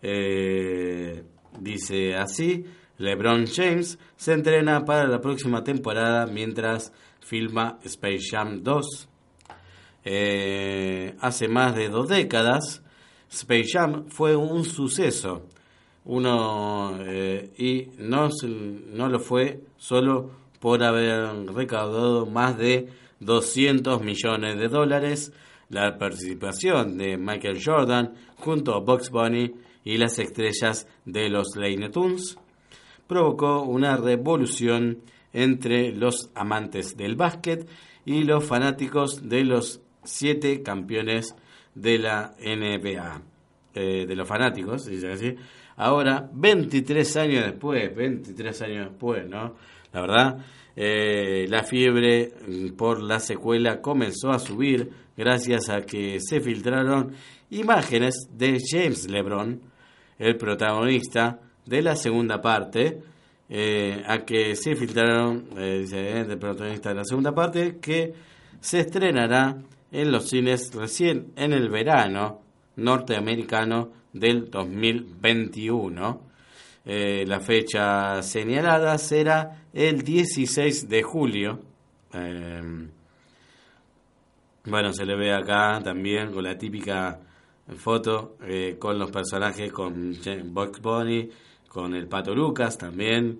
Eh, 0.02 1.22
dice 1.60 2.14
así. 2.16 2.64
LeBron 2.98 3.46
James 3.46 3.98
se 4.16 4.32
entrena 4.32 4.84
para 4.84 5.06
la 5.06 5.20
próxima 5.20 5.62
temporada 5.62 6.26
mientras 6.26 6.92
filma 7.20 7.78
Space 7.84 8.28
Jam 8.30 8.62
2. 8.62 9.08
Eh, 10.04 11.14
hace 11.20 11.48
más 11.48 11.74
de 11.74 11.88
dos 11.88 12.08
décadas, 12.08 12.82
Space 13.28 13.68
Jam 13.72 14.06
fue 14.08 14.36
un 14.36 14.64
suceso. 14.64 15.42
Uno, 16.04 16.98
eh, 17.00 17.52
y 17.58 17.88
no, 17.98 18.30
no 18.92 19.08
lo 19.08 19.18
fue 19.18 19.64
solo 19.76 20.30
por 20.60 20.82
haber 20.84 21.52
recaudado 21.52 22.26
más 22.26 22.56
de 22.56 22.88
200 23.20 24.02
millones 24.02 24.56
de 24.56 24.68
dólares. 24.68 25.32
La 25.68 25.98
participación 25.98 26.96
de 26.96 27.16
Michael 27.16 27.60
Jordan 27.62 28.14
junto 28.36 28.74
a 28.74 28.80
Bugs 28.80 29.10
Bunny 29.10 29.52
y 29.84 29.98
las 29.98 30.20
estrellas 30.20 30.86
de 31.04 31.28
los 31.28 31.56
Looney 31.56 31.90
Tunes 31.90 32.38
provocó 33.06 33.62
una 33.62 33.96
revolución 33.96 35.02
entre 35.32 35.92
los 35.92 36.30
amantes 36.34 36.96
del 36.96 37.16
básquet 37.16 37.68
y 38.04 38.24
los 38.24 38.44
fanáticos 38.44 39.28
de 39.28 39.44
los 39.44 39.80
siete 40.02 40.62
campeones 40.62 41.34
de 41.74 41.98
la 41.98 42.34
NBA. 42.38 43.22
Eh, 43.74 44.06
de 44.06 44.16
los 44.16 44.26
fanáticos, 44.26 44.86
dice 44.86 45.12
así. 45.12 45.34
Ahora, 45.76 46.30
23 46.32 47.16
años 47.18 47.44
después, 47.44 47.94
23 47.94 48.62
años 48.62 48.88
después, 48.88 49.28
¿no? 49.28 49.54
La 49.92 50.00
verdad, 50.00 50.38
eh, 50.74 51.46
la 51.48 51.62
fiebre 51.62 52.32
por 52.76 53.02
la 53.02 53.20
secuela 53.20 53.82
comenzó 53.82 54.30
a 54.30 54.38
subir 54.38 54.90
gracias 55.16 55.68
a 55.68 55.82
que 55.82 56.18
se 56.20 56.40
filtraron 56.40 57.12
imágenes 57.50 58.28
de 58.32 58.58
James 58.66 59.10
LeBron, 59.10 59.60
el 60.18 60.36
protagonista, 60.36 61.40
de 61.66 61.82
la 61.82 61.96
segunda 61.96 62.40
parte, 62.40 63.02
eh, 63.48 64.02
a 64.06 64.24
que 64.24 64.56
se 64.56 64.74
filtraron, 64.74 65.48
eh, 65.56 65.80
dice 65.80 66.20
el 66.20 66.38
protagonista 66.38 66.88
de 66.90 66.94
la 66.96 67.04
segunda 67.04 67.34
parte, 67.34 67.78
que 67.80 68.14
se 68.60 68.80
estrenará 68.80 69.56
en 69.92 70.10
los 70.10 70.28
cines 70.28 70.74
recién 70.74 71.32
en 71.36 71.52
el 71.52 71.68
verano 71.68 72.40
norteamericano 72.76 73.90
del 74.12 74.50
2021. 74.50 76.22
Eh, 76.84 77.24
la 77.26 77.40
fecha 77.40 78.22
señalada 78.22 78.96
será 78.98 79.64
el 79.72 80.02
16 80.02 80.88
de 80.88 81.02
julio. 81.02 81.60
bueno, 84.64 84.92
se 84.92 85.04
le 85.04 85.16
ve 85.16 85.32
acá 85.32 85.80
también 85.84 86.32
con 86.32 86.42
la 86.42 86.56
típica 86.58 87.20
foto 87.76 88.36
con 88.78 88.98
los 88.98 89.10
personajes, 89.10 89.70
con 89.72 90.16
Bugs 90.52 90.80
Bunny, 90.80 91.30
con 91.76 91.94
el 91.94 92.08
Pato 92.08 92.34
Lucas 92.34 92.78
también. 92.78 93.38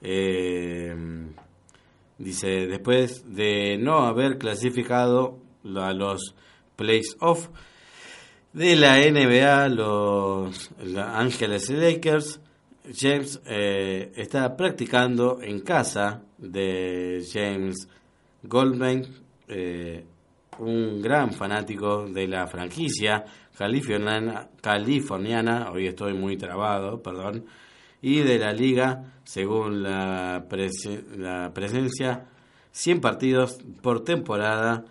Eh, 0.00 0.94
dice, 2.16 2.68
después 2.68 3.34
de 3.34 3.76
no 3.76 4.06
haber 4.06 4.38
clasificado 4.38 5.40
a 5.74 5.92
los 5.92 6.32
playoffs 6.76 7.50
de 8.52 8.76
la 8.76 8.98
NBA, 8.98 9.68
los, 9.70 10.70
Ángeles 10.96 11.70
Lakers, 11.70 12.40
James 12.94 13.40
eh, 13.46 14.12
está 14.14 14.56
practicando 14.56 15.40
en 15.42 15.58
casa 15.58 16.22
de 16.38 17.20
James 17.32 17.88
Goldman, 18.44 19.06
eh, 19.48 20.04
un 20.60 21.02
gran 21.02 21.32
fanático 21.32 22.06
de 22.06 22.28
la 22.28 22.46
franquicia 22.46 23.24
californiana, 23.58 24.48
californiana, 24.60 25.72
hoy 25.72 25.88
estoy 25.88 26.14
muy 26.14 26.36
trabado, 26.36 27.02
perdón, 27.02 27.44
y 28.02 28.18
de 28.18 28.38
la 28.38 28.52
liga, 28.52 29.14
según 29.24 29.82
la, 29.82 30.44
presencia, 31.54 32.26
100 32.72 33.00
partidos 33.00 33.58
por 33.80 34.04
temporada 34.04 34.84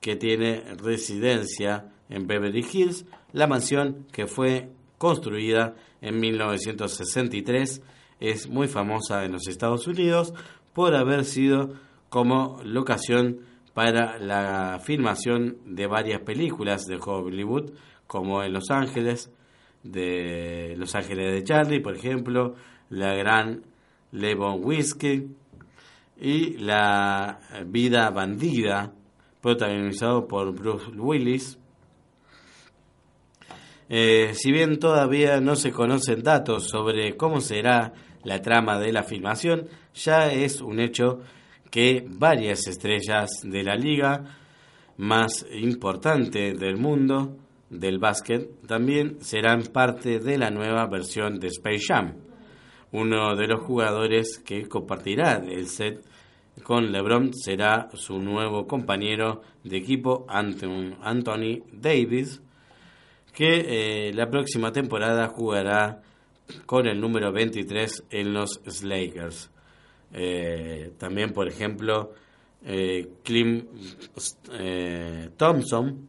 que 0.00 0.16
tiene 0.16 0.62
residencia 0.76 1.90
en 2.10 2.26
Beverly 2.26 2.64
Hills, 2.70 3.06
la 3.32 3.46
mansión 3.46 4.06
que 4.12 4.26
fue 4.26 4.70
construida 4.98 5.74
en 6.00 6.20
1963 6.20 7.82
es 8.20 8.48
muy 8.48 8.68
famosa 8.68 9.24
en 9.24 9.32
los 9.32 9.48
Estados 9.48 9.86
Unidos 9.86 10.34
por 10.74 10.94
haber 10.94 11.24
sido 11.24 11.74
como 12.08 12.60
locación 12.64 13.40
para 13.74 14.18
la 14.18 14.80
filmación 14.82 15.58
de 15.64 15.86
varias 15.86 16.20
películas 16.22 16.84
de 16.84 16.98
Hollywood 17.00 17.70
como 18.06 18.42
en 18.42 18.52
Los 18.52 18.70
Ángeles, 18.70 19.30
de 19.90 20.74
Los 20.76 20.94
Ángeles 20.94 21.32
de 21.32 21.44
Charlie, 21.44 21.80
por 21.80 21.96
ejemplo, 21.96 22.54
La 22.90 23.14
Gran 23.14 23.62
Levon 24.12 24.60
Whiskey 24.62 25.28
y 26.20 26.58
La 26.58 27.40
Vida 27.66 28.10
Bandida, 28.10 28.92
protagonizado 29.40 30.26
por 30.26 30.52
Bruce 30.52 30.90
Willis. 30.96 31.58
Eh, 33.88 34.32
si 34.34 34.52
bien 34.52 34.78
todavía 34.78 35.40
no 35.40 35.56
se 35.56 35.72
conocen 35.72 36.22
datos 36.22 36.68
sobre 36.68 37.16
cómo 37.16 37.40
será 37.40 37.94
la 38.24 38.42
trama 38.42 38.78
de 38.78 38.92
la 38.92 39.02
filmación, 39.02 39.68
ya 39.94 40.30
es 40.30 40.60
un 40.60 40.80
hecho 40.80 41.20
que 41.70 42.04
varias 42.06 42.66
estrellas 42.66 43.30
de 43.42 43.62
la 43.62 43.76
liga 43.76 44.36
más 44.98 45.46
importante 45.52 46.52
del 46.54 46.76
mundo 46.76 47.36
del 47.70 47.98
básquet 47.98 48.48
también 48.66 49.18
serán 49.20 49.62
parte 49.64 50.18
de 50.20 50.38
la 50.38 50.50
nueva 50.50 50.86
versión 50.86 51.38
de 51.38 51.48
Space 51.48 51.84
Jam. 51.86 52.14
Uno 52.92 53.36
de 53.36 53.46
los 53.46 53.62
jugadores 53.62 54.38
que 54.38 54.66
compartirá 54.68 55.42
el 55.46 55.66
set 55.66 56.02
con 56.62 56.90
LeBron 56.90 57.34
será 57.34 57.88
su 57.94 58.18
nuevo 58.18 58.66
compañero 58.66 59.42
de 59.64 59.76
equipo 59.76 60.26
Anthony 60.28 61.62
Davis, 61.72 62.40
que 63.34 64.08
eh, 64.08 64.12
la 64.14 64.28
próxima 64.30 64.72
temporada 64.72 65.28
jugará 65.28 66.02
con 66.66 66.86
el 66.86 67.00
número 67.00 67.32
23 67.32 68.04
en 68.10 68.32
los 68.32 68.60
Lakers. 68.82 69.50
Eh, 70.12 70.92
también, 70.98 71.32
por 71.32 71.48
ejemplo, 71.48 72.12
eh, 72.64 73.08
eh, 74.52 75.30
Thompson, 75.36 76.08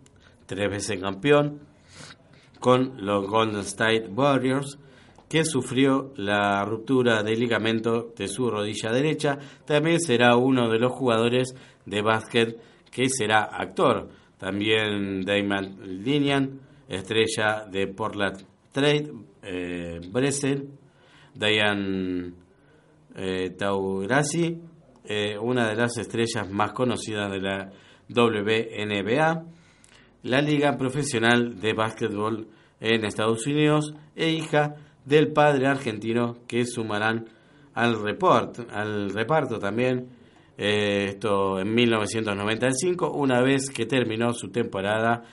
tres 0.50 0.68
veces 0.68 1.00
campeón, 1.00 1.60
con 2.60 3.06
los 3.06 3.28
Golden 3.28 3.60
State 3.60 4.08
Warriors, 4.08 4.80
que 5.30 5.45
sufrió 5.45 6.12
la 6.18 6.66
ruptura 6.66 7.22
del 7.22 7.39
ligamento 7.39 8.12
de 8.18 8.28
su 8.28 8.50
rodilla 8.50 8.91
derecha, 8.91 9.38
también 9.66 10.00
será 10.00 10.36
uno 10.38 10.68
de 10.68 10.80
los 10.80 10.91
jugadores 10.91 11.54
de 11.86 12.02
básquet 12.02 12.60
que 12.89 13.10
será 13.10 13.41
actor. 13.43 14.10
También 14.39 15.22
Damon 15.22 16.04
Linian, 16.04 16.60
estrella 16.88 17.66
de 17.72 17.86
Portland 17.86 18.43
Trade, 18.72 19.14
eh, 19.43 20.02
Bresel, 20.12 20.68
Diane 21.36 22.34
eh, 23.16 23.52
Taurasi, 23.52 24.58
eh, 25.06 25.38
una 25.38 25.70
de 25.70 25.76
las 25.76 25.95
estrellas 26.00 26.50
más 26.50 26.72
conocidas 26.72 27.30
de 27.32 27.39
la 27.39 27.72
WNBA, 28.10 29.45
la 30.24 30.42
Liga 30.42 30.78
Profesional 30.78 31.60
de 31.60 31.74
Básquetbol 31.74 32.48
en 32.80 33.06
Estados 33.06 33.46
Unidos 33.48 33.94
e 34.16 34.30
hija 34.30 34.76
del 35.06 35.32
padre 35.32 35.68
argentino 35.68 36.38
que 36.48 36.66
sumarán 36.66 37.26
al, 37.74 38.02
report, 38.02 38.60
al 38.72 39.12
reparto 39.12 39.60
también. 39.60 40.10
Eh, 40.58 41.06
esto 41.10 41.60
en 41.60 41.74
1995, 41.74 43.12
una 43.12 43.42
vez 43.42 43.70
que 43.70 43.86
terminó 43.86 44.34
su 44.34 44.50
temporada 44.50 45.24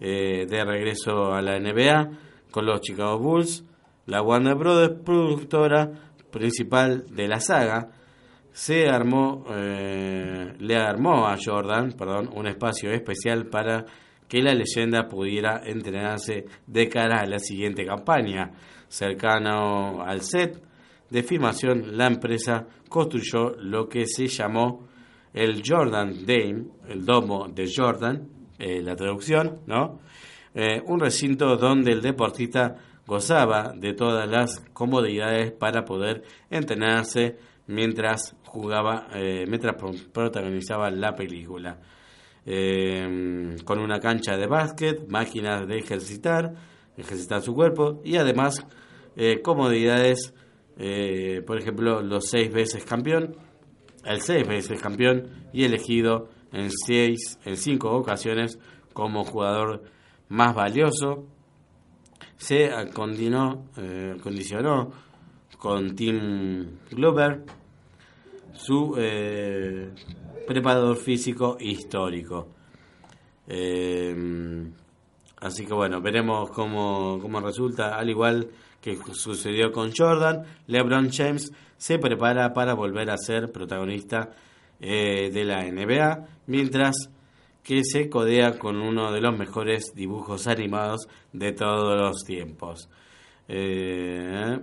eh, 0.00 0.46
de 0.48 0.64
regreso 0.64 1.32
a 1.32 1.42
la 1.42 1.58
NBA 1.60 2.10
con 2.50 2.64
los 2.64 2.80
Chicago 2.80 3.18
Bulls, 3.18 3.64
la 4.06 4.22
Warner 4.22 4.54
Brothers, 4.54 5.00
productora 5.04 5.90
principal 6.30 7.04
de 7.14 7.28
la 7.28 7.38
saga, 7.38 7.90
se 8.50 8.88
armó, 8.88 9.44
eh, 9.50 10.54
le 10.58 10.76
armó 10.76 11.26
a 11.26 11.36
Jordan, 11.42 11.92
perdón, 11.92 12.30
un 12.34 12.46
espacio 12.46 12.90
especial 12.90 13.46
para 13.46 13.84
que 14.32 14.40
la 14.40 14.54
leyenda 14.54 15.08
pudiera 15.08 15.60
entrenarse 15.62 16.46
de 16.66 16.88
cara 16.88 17.20
a 17.20 17.26
la 17.26 17.38
siguiente 17.38 17.84
campaña. 17.84 18.50
Cercano 18.88 20.02
al 20.02 20.22
set 20.22 20.58
de 21.10 21.22
filmación, 21.22 21.98
la 21.98 22.06
empresa 22.06 22.66
construyó 22.88 23.50
lo 23.58 23.90
que 23.90 24.06
se 24.06 24.28
llamó 24.28 24.88
el 25.34 25.62
Jordan 25.62 26.24
Dame, 26.24 26.64
el 26.88 27.04
domo 27.04 27.46
de 27.46 27.70
Jordan, 27.70 28.26
eh, 28.58 28.80
la 28.80 28.96
traducción, 28.96 29.58
¿no? 29.66 30.00
Eh, 30.54 30.80
un 30.86 31.00
recinto 31.00 31.58
donde 31.58 31.92
el 31.92 32.00
deportista 32.00 32.76
gozaba 33.06 33.74
de 33.76 33.92
todas 33.92 34.26
las 34.26 34.60
comodidades 34.72 35.52
para 35.52 35.84
poder 35.84 36.22
entrenarse 36.48 37.36
mientras 37.66 38.34
jugaba, 38.46 39.08
eh, 39.12 39.44
mientras 39.46 39.76
protagonizaba 40.10 40.90
la 40.90 41.14
película. 41.14 41.76
Con 42.44 43.78
una 43.78 44.00
cancha 44.00 44.36
de 44.36 44.46
básquet, 44.46 45.08
máquinas 45.08 45.66
de 45.66 45.78
ejercitar, 45.78 46.54
ejercitar 46.96 47.40
su 47.42 47.54
cuerpo 47.54 48.00
y 48.04 48.16
además 48.16 48.66
eh, 49.16 49.42
comodidades, 49.42 50.34
eh, 50.78 51.42
por 51.46 51.58
ejemplo, 51.58 52.02
los 52.02 52.28
seis 52.28 52.52
veces 52.52 52.84
campeón, 52.84 53.36
el 54.04 54.20
seis 54.20 54.46
veces 54.46 54.80
campeón 54.80 55.28
y 55.52 55.64
elegido 55.64 56.28
en 56.52 56.70
seis, 56.70 57.38
en 57.44 57.56
cinco 57.56 57.92
ocasiones 57.92 58.58
como 58.92 59.24
jugador 59.24 59.84
más 60.28 60.54
valioso. 60.54 61.26
Se 62.38 62.70
continuó, 62.92 63.66
eh, 63.76 64.16
condicionó 64.20 64.90
con 65.58 65.94
Tim 65.94 66.78
Glover 66.90 67.44
su 68.62 68.96
preparador 70.46 70.96
físico 70.96 71.56
histórico. 71.60 72.48
así 75.40 75.66
que 75.66 75.74
bueno, 75.74 76.00
veremos 76.00 76.50
cómo, 76.50 77.18
cómo 77.20 77.40
resulta. 77.40 77.96
Al 77.96 78.10
igual 78.10 78.50
que 78.82 78.98
sucedió 79.14 79.70
con 79.72 79.92
Jordan, 79.96 80.44
LeBron 80.66 81.10
James 81.10 81.52
se 81.76 81.98
prepara 81.98 82.52
para 82.52 82.74
volver 82.74 83.10
a 83.10 83.16
ser 83.16 83.50
protagonista 83.50 84.30
eh, 84.80 85.30
de 85.32 85.44
la 85.44 85.62
NBA, 85.64 86.26
mientras 86.48 87.08
que 87.62 87.82
se 87.84 88.08
codea 88.10 88.58
con 88.58 88.80
uno 88.80 89.12
de 89.12 89.20
los 89.20 89.38
mejores 89.38 89.92
dibujos 89.94 90.48
animados 90.48 91.08
de 91.32 91.52
todos 91.52 91.96
los 91.96 92.24
tiempos. 92.24 92.88
Eh, 93.46 94.58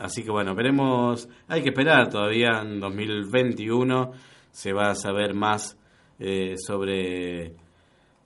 así 0.00 0.22
que 0.24 0.30
bueno, 0.30 0.54
veremos, 0.54 1.28
hay 1.48 1.62
que 1.62 1.68
esperar 1.68 2.08
todavía 2.08 2.60
en 2.62 2.80
2021, 2.80 4.12
se 4.50 4.72
va 4.72 4.90
a 4.90 4.94
saber 4.94 5.34
más 5.34 5.76
eh, 6.18 6.54
sobre 6.56 7.54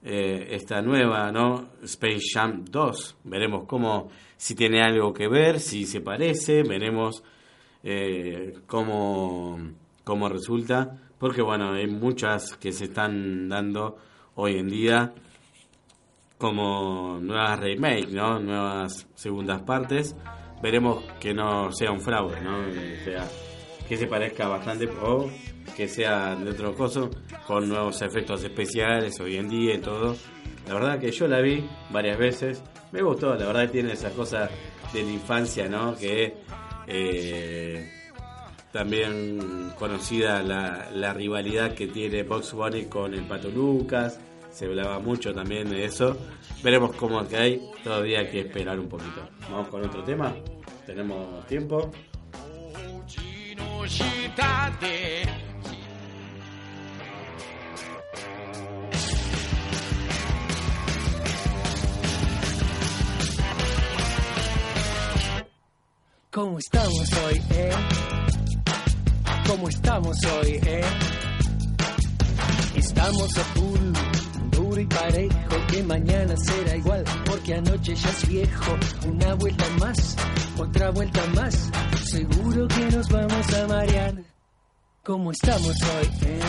esta 0.07 0.83
nueva, 0.83 1.31
¿no? 1.31 1.69
Space 1.81 2.25
Jam 2.31 2.63
2. 2.63 3.17
Veremos 3.23 3.65
cómo 3.65 4.09
si 4.37 4.53
tiene 4.53 4.83
algo 4.83 5.13
que 5.13 5.27
ver, 5.27 5.59
si 5.59 5.85
se 5.85 6.01
parece, 6.01 6.63
veremos 6.63 7.23
eh, 7.83 8.53
cómo, 8.67 9.57
cómo 10.03 10.29
resulta, 10.29 10.97
porque 11.17 11.41
bueno, 11.41 11.73
hay 11.73 11.87
muchas 11.87 12.57
que 12.57 12.71
se 12.71 12.85
están 12.85 13.47
dando 13.49 13.97
hoy 14.35 14.57
en 14.57 14.69
día 14.69 15.13
como 16.37 17.19
nuevas 17.21 17.59
remake, 17.59 18.09
¿no? 18.09 18.39
Nuevas 18.39 19.07
segundas 19.15 19.61
partes. 19.61 20.15
Veremos 20.61 21.03
que 21.19 21.33
no 21.33 21.71
sea 21.71 21.91
un 21.91 22.01
fraude, 22.01 22.41
¿no? 22.41 22.63
sea, 23.03 23.27
que 23.87 23.97
se 23.97 24.07
parezca 24.07 24.47
bastante 24.47 24.87
o 24.87 25.29
que 25.75 25.87
sea 25.87 26.35
de 26.35 26.49
otro 26.49 26.73
coso 26.75 27.09
con 27.45 27.67
nuevos 27.67 28.01
efectos 28.01 28.43
especiales 28.43 29.19
hoy 29.19 29.37
en 29.37 29.49
día 29.49 29.75
y 29.75 29.79
todo. 29.79 30.15
La 30.67 30.73
verdad 30.73 30.99
que 30.99 31.11
yo 31.11 31.27
la 31.27 31.41
vi 31.41 31.67
varias 31.91 32.17
veces 32.17 32.63
me 32.95 33.01
gustó, 33.01 33.35
la 33.35 33.45
verdad 33.47 33.69
tiene 33.69 33.91
esa 33.91 34.09
cosa 34.11 34.49
de 34.93 35.03
la 35.03 35.11
infancia, 35.11 35.67
¿no? 35.67 35.97
Que 35.97 36.37
eh, 36.87 37.91
también 38.71 39.73
conocida 39.77 40.41
la, 40.41 41.13
rivalidad 41.13 41.73
que 41.73 41.87
tiene 41.87 42.23
Box 42.23 42.53
Bunny 42.53 42.85
con 42.85 43.13
el 43.13 43.27
Pato 43.27 43.49
Lucas, 43.49 44.17
se 44.55 44.65
hablaba 44.65 44.99
mucho 44.99 45.33
también 45.33 45.69
de 45.69 45.83
eso. 45.83 46.17
Veremos 46.63 46.95
cómo 46.95 47.27
que 47.27 47.35
hay, 47.35 47.69
todavía 47.83 48.19
hay 48.19 48.27
que 48.29 48.39
esperar 48.39 48.79
un 48.79 48.87
poquito. 48.87 49.27
Vamos 49.51 49.67
con 49.67 49.83
otro 49.85 50.01
tema, 50.03 50.33
tenemos 50.85 51.45
tiempo. 51.45 51.91
¿Cómo 66.31 66.59
estamos 66.59 67.13
hoy, 67.25 67.41
eh? 67.51 67.71
¿Cómo 69.47 69.69
estamos 69.69 70.17
hoy, 70.25 70.59
eh? 70.65 70.81
Estamos 72.75 73.37
a 73.37 73.43
full, 73.53 73.84
y 74.79 74.85
parejo, 74.85 75.67
que 75.69 75.83
mañana 75.83 76.35
será 76.37 76.75
igual, 76.75 77.03
porque 77.25 77.55
anoche 77.55 77.95
ya 77.95 78.09
es 78.09 78.27
viejo. 78.27 78.77
Una 79.07 79.33
vuelta 79.35 79.65
más, 79.79 80.15
otra 80.57 80.91
vuelta 80.91 81.21
más, 81.33 81.69
seguro 82.03 82.67
que 82.67 82.85
nos 82.95 83.07
vamos 83.09 83.53
a 83.53 83.67
marear. 83.67 84.13
¿Cómo 85.03 85.31
estamos 85.31 85.67
hoy, 85.67 86.09
eh? 86.27 86.39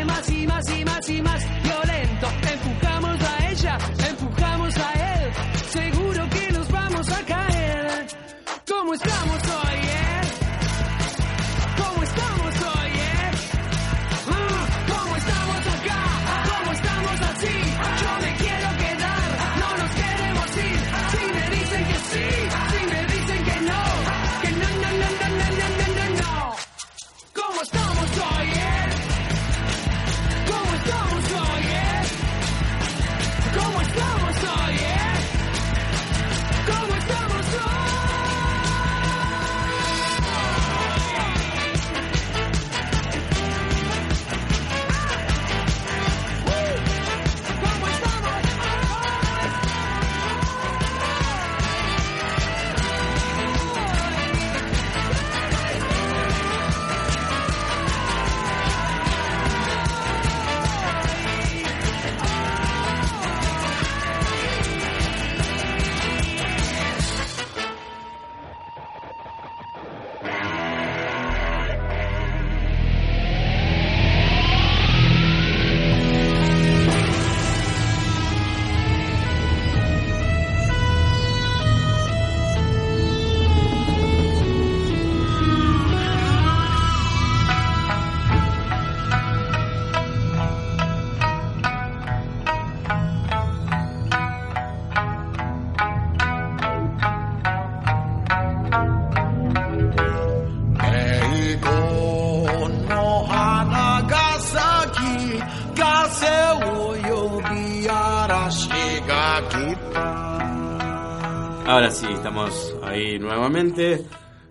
nuevamente. 113.20 114.06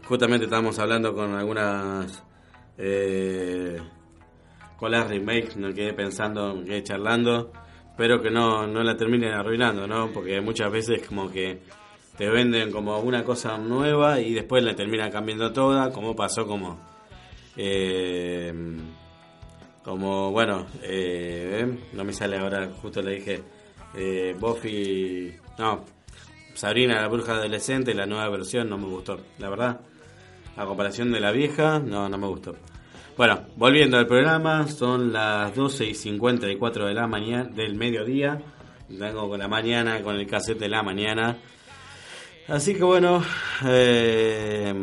Justamente 0.05 0.45
estamos 0.45 0.79
hablando 0.79 1.15
con 1.15 1.35
algunas. 1.35 2.23
Eh, 2.77 3.79
con 4.77 4.93
las 4.93 5.09
remakes, 5.09 5.57
me 5.57 5.75
quedé 5.75 5.93
pensando, 5.93 6.55
me 6.55 6.65
quedé 6.65 6.83
charlando. 6.83 7.53
Espero 7.91 8.23
que 8.23 8.31
no, 8.31 8.67
no 8.67 8.83
la 8.85 8.97
terminen 8.97 9.33
arruinando, 9.33 9.87
¿no? 9.89 10.13
Porque 10.13 10.41
muchas 10.41 10.71
veces, 10.71 11.05
como 11.07 11.31
que 11.31 11.59
te 12.17 12.29
venden 12.29 12.71
como 12.71 12.99
una 13.01 13.25
cosa 13.25 13.59
nueva 13.59 14.21
y 14.21 14.35
después 14.35 14.63
la 14.63 14.77
terminan 14.77 15.11
cambiando 15.11 15.53
toda, 15.53 15.91
como 15.93 16.15
pasó 16.15 16.47
como. 16.47 16.79
Eh, 17.57 18.53
como, 19.83 20.31
bueno, 20.31 20.67
eh, 20.83 21.67
no 21.95 22.05
me 22.05 22.13
sale 22.13 22.37
ahora, 22.37 22.71
justo 22.81 23.03
le 23.03 23.15
dije. 23.15 23.43
Eh, 23.97 24.37
Buffy. 24.39 25.35
No, 25.59 25.85
Sabrina 26.59 27.01
la 27.01 27.07
bruja 27.07 27.35
adolescente, 27.35 27.95
la 27.95 28.05
nueva 28.05 28.29
versión, 28.31 28.69
no 28.69 28.77
me 28.77 28.87
gustó, 28.87 29.21
la 29.39 29.49
verdad. 29.49 29.81
A 30.57 30.65
comparación 30.67 31.13
de 31.13 31.21
la 31.21 31.31
vieja, 31.31 31.79
no, 31.79 32.09
no 32.09 32.19
me 32.19 32.27
gustó. 32.27 32.57
Bueno, 33.17 33.43
volviendo 33.55 33.97
al 33.97 34.09
programa, 34.09 34.67
son 34.67 35.13
las 35.13 35.55
12 35.55 35.87
y 35.87 35.95
54 35.95 36.87
de 36.87 36.95
la 36.95 37.07
mañana, 37.07 37.45
del 37.45 37.77
mediodía. 37.77 38.43
Vengo 38.89 39.29
con 39.29 39.39
la 39.39 39.47
mañana, 39.47 40.03
con 40.03 40.17
el 40.17 40.27
cassette 40.27 40.59
de 40.59 40.69
la 40.69 40.83
mañana. 40.83 41.37
Así 42.49 42.75
que 42.75 42.83
bueno, 42.83 43.23
eh, 43.65 44.75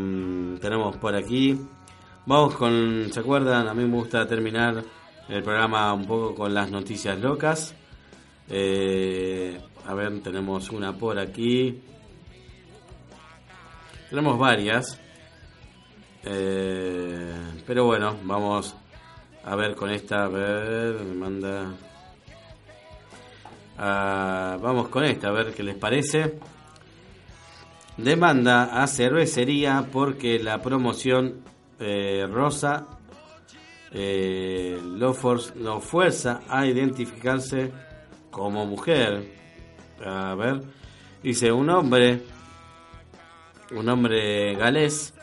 tenemos 0.62 0.96
por 0.96 1.14
aquí. 1.14 1.60
Vamos 2.26 2.56
con, 2.56 3.10
¿se 3.12 3.20
acuerdan? 3.20 3.68
A 3.68 3.74
mí 3.74 3.84
me 3.84 3.98
gusta 3.98 4.26
terminar 4.26 4.82
el 5.28 5.44
programa 5.44 5.94
un 5.94 6.06
poco 6.06 6.36
con 6.36 6.54
las 6.54 6.72
noticias 6.72 7.20
locas. 7.20 7.76
Eh, 8.48 9.60
a 9.88 9.94
ver, 9.94 10.20
tenemos 10.22 10.70
una 10.70 10.98
por 10.98 11.20
aquí. 11.20 11.80
Tenemos 14.10 14.38
varias. 14.40 15.00
Eh, 16.24 17.34
pero 17.68 17.86
bueno, 17.86 18.18
vamos 18.24 18.76
a 19.44 19.56
ver 19.56 19.76
con 19.76 19.92
esta. 19.92 20.26
A 20.26 20.28
ver, 20.28 20.96
me. 21.04 21.86
Ah, 23.78 24.58
vamos 24.62 24.88
con 24.88 25.04
esta, 25.04 25.28
a 25.28 25.32
ver 25.32 25.54
qué 25.54 25.62
les 25.62 25.76
parece. 25.76 26.40
Demanda 27.98 28.82
a 28.82 28.88
cervecería 28.88 29.88
porque 29.92 30.40
la 30.40 30.62
promoción 30.62 31.42
eh, 31.80 32.26
rosa 32.30 32.88
eh, 33.92 34.80
lo, 34.84 35.16
lo 35.56 35.80
fuerza 35.80 36.42
a 36.50 36.66
identificarse 36.66 37.72
como 38.32 38.66
mujer 38.66 39.35
a 40.04 40.36
ver, 40.36 40.62
dice 41.24 41.52
un 41.52 41.70
hombre, 41.70 42.22
un 43.72 43.88
hombre 43.90 44.56
galés, 44.56 45.14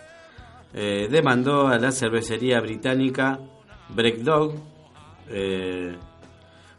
eh, 0.75 1.09
demandó 1.11 1.68
a 1.68 1.79
la 1.79 1.93
cervecería 1.93 2.61
británica 2.61 3.39
Breakdog 3.91 4.55
eh, 5.29 5.97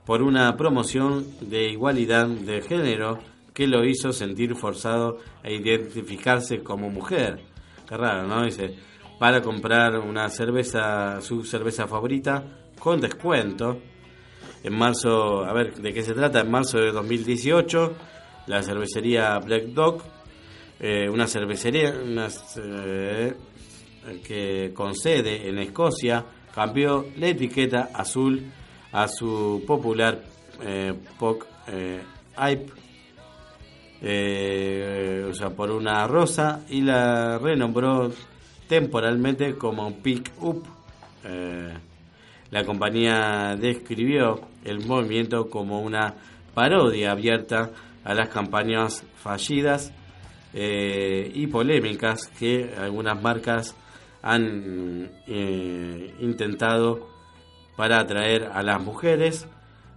por 0.06 0.22
una 0.22 0.56
promoción 0.58 1.26
de 1.42 1.70
igualdad 1.70 2.28
de 2.28 2.62
género 2.62 3.20
que 3.54 3.68
lo 3.68 3.86
hizo 3.86 4.12
sentir 4.12 4.56
forzado 4.56 5.20
a 5.44 5.50
identificarse 5.50 6.64
como 6.64 6.90
mujer. 6.90 7.40
Qué 7.88 7.96
raro, 7.96 8.28
¿no? 8.28 8.44
Dice, 8.44 8.76
para 9.20 9.42
comprar 9.42 10.00
una 10.00 10.28
cerveza, 10.30 11.22
su 11.22 11.44
cerveza 11.44 11.88
favorita, 11.88 12.44
con 12.80 13.00
descuento 13.00 13.80
en 14.64 14.78
marzo, 14.78 15.44
a 15.44 15.54
ver, 15.54 15.76
¿de 15.76 15.94
qué 15.94 16.04
se 16.04 16.14
trata? 16.14 16.42
En 16.42 16.52
marzo 16.52 16.78
de 16.80 16.92
2018, 16.92 17.94
la 18.48 18.64
cervecería 18.64 19.38
Black 19.40 19.66
Dog, 19.66 20.04
eh, 20.80 21.10
una 21.10 21.28
cervecería 21.28 21.94
eh, 22.58 23.34
que 24.26 24.72
con 24.74 24.96
sede 24.96 25.48
en 25.48 25.60
Escocia, 25.60 26.26
cambió 26.54 27.06
la 27.18 27.28
etiqueta 27.28 27.90
azul 27.94 28.52
a 28.92 29.08
su 29.08 29.64
popular 29.66 30.24
eh, 30.62 30.94
POC 31.18 31.48
eh, 31.68 32.02
eh, 34.06 35.26
o 35.30 35.34
sea, 35.34 35.50
por 35.50 35.72
una 35.72 36.06
rosa 36.08 36.62
y 36.70 36.82
la 36.82 37.40
renombró 37.40 38.12
temporalmente 38.68 39.56
como 39.56 39.96
Pick 39.98 40.32
Up. 40.42 40.64
La 42.52 42.66
compañía 42.66 43.56
describió 43.60 44.42
el 44.66 44.86
movimiento 44.86 45.50
como 45.50 45.82
una 45.82 46.16
parodia 46.54 47.12
abierta 47.12 47.72
a 48.04 48.14
las 48.14 48.30
campañas 48.30 49.06
fallidas 49.16 49.94
eh, 50.54 51.32
y 51.34 51.48
polémicas 51.48 52.28
que 52.28 52.74
algunas 52.78 53.22
marcas 53.22 53.76
han 54.22 55.10
eh, 55.28 56.14
intentado 56.20 57.10
para 57.76 58.00
atraer 58.00 58.50
a 58.54 58.62
las 58.62 58.82
mujeres. 58.82 59.48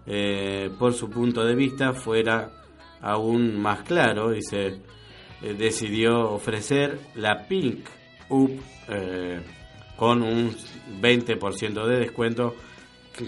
Eh, 0.08 0.70
por 0.78 0.94
su 0.94 1.10
punto 1.10 1.44
de 1.44 1.56
vista 1.56 1.92
fuera 1.92 2.52
aún 3.00 3.60
más 3.60 3.82
claro 3.82 4.34
y 4.34 4.40
se 4.40 4.80
decidió 5.58 6.30
ofrecer 6.30 7.00
la 7.16 7.46
Pink 7.48 7.88
Up 8.28 8.52
con 9.96 10.22
un 10.22 10.54
20% 11.00 11.86
de 11.86 11.98
descuento 11.98 12.54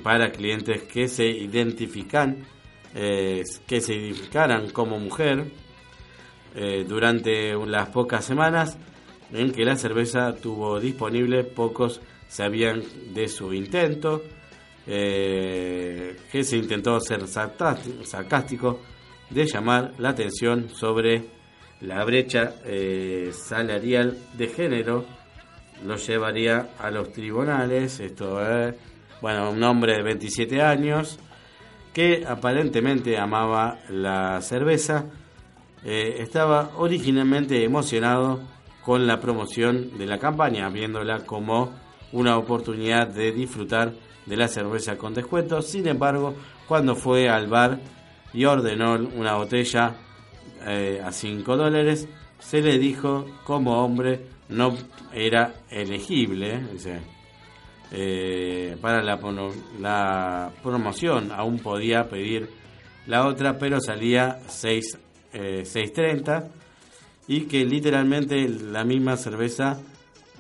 para 0.03 0.31
clientes 0.31 0.83
que 0.83 1.09
se 1.09 1.27
identifican 1.27 2.45
eh, 2.95 3.43
que 3.67 3.81
se 3.81 3.95
identificaran 3.95 4.71
como 4.71 4.99
mujer 4.99 5.45
eh, 6.55 6.85
durante 6.89 7.55
las 7.67 7.91
pocas 7.91 8.25
semanas 8.25 8.79
en 9.33 9.53
que 9.53 9.65
la 9.65 9.77
cerveza 9.77 10.35
tuvo 10.35 10.81
disponible 10.81 11.45
pocos 11.45 12.01
sabían 12.29 12.83
de 13.13 13.29
su 13.29 13.53
intento 13.53 14.23
eh, 14.87 16.17
que 16.33 16.45
se 16.45 16.57
intentó 16.57 16.99
ser 17.01 17.27
sarcástico 17.29 18.81
de 19.29 19.47
llamar 19.47 19.93
la 19.99 20.11
atención 20.11 20.71
sobre 20.71 21.27
la 21.83 22.03
brecha 22.05 22.55
salarial 23.33 24.19
de 24.33 24.49
género 24.49 25.05
lo 25.85 25.97
llevaría 25.97 26.71
a 26.79 26.91
los 26.91 27.13
tribunales. 27.13 28.01
Esto 28.01 28.41
es, 28.43 28.75
bueno, 29.21 29.51
un 29.51 29.63
hombre 29.63 29.95
de 29.95 30.03
27 30.03 30.63
años 30.63 31.19
que 31.93 32.25
aparentemente 32.27 33.19
amaba 33.19 33.79
la 33.89 34.41
cerveza. 34.41 35.07
Eh, 35.85 36.17
estaba 36.21 36.71
originalmente 36.77 37.65
emocionado 37.65 38.41
con 38.85 39.07
la 39.07 39.21
promoción 39.21 39.99
de 39.99 40.07
la 40.07 40.19
campaña, 40.19 40.69
viéndola 40.69 41.27
como 41.27 41.73
una 42.13 42.37
oportunidad 42.37 43.09
de 43.09 43.33
disfrutar 43.33 43.93
de 44.27 44.37
la 44.37 44.49
cerveza 44.49 44.97
con 44.97 45.15
descuento. 45.15 45.61
Sin 45.63 45.87
embargo, 45.89 46.35
cuando 46.67 46.95
fue 46.95 47.29
al 47.29 47.49
bar 47.49 47.81
y 48.33 48.45
ordenó 48.45 48.95
una 48.95 49.35
botella 49.35 49.97
eh, 50.67 51.03
a 51.05 51.13
5 51.13 51.57
dólares, 51.57 52.09
se 52.39 52.61
le 52.61 52.79
dijo 52.79 53.27
como 53.45 53.85
hombre 53.85 54.27
no 54.49 54.77
era 55.13 55.55
elegible 55.71 56.63
eh, 57.91 58.77
para 58.81 59.03
la, 59.03 60.53
promoción. 60.63 61.33
Aún 61.33 61.59
podía 61.59 62.09
pedir 62.09 62.51
la 63.07 63.27
otra, 63.27 63.59
pero 63.59 63.81
salía 63.81 64.41
6, 64.47 64.99
6.30 65.33 66.43
eh, 66.43 66.49
y 67.29 67.41
que 67.43 67.65
literalmente 67.65 68.47
la 68.49 68.85
misma 68.85 69.17
cerveza, 69.17 69.79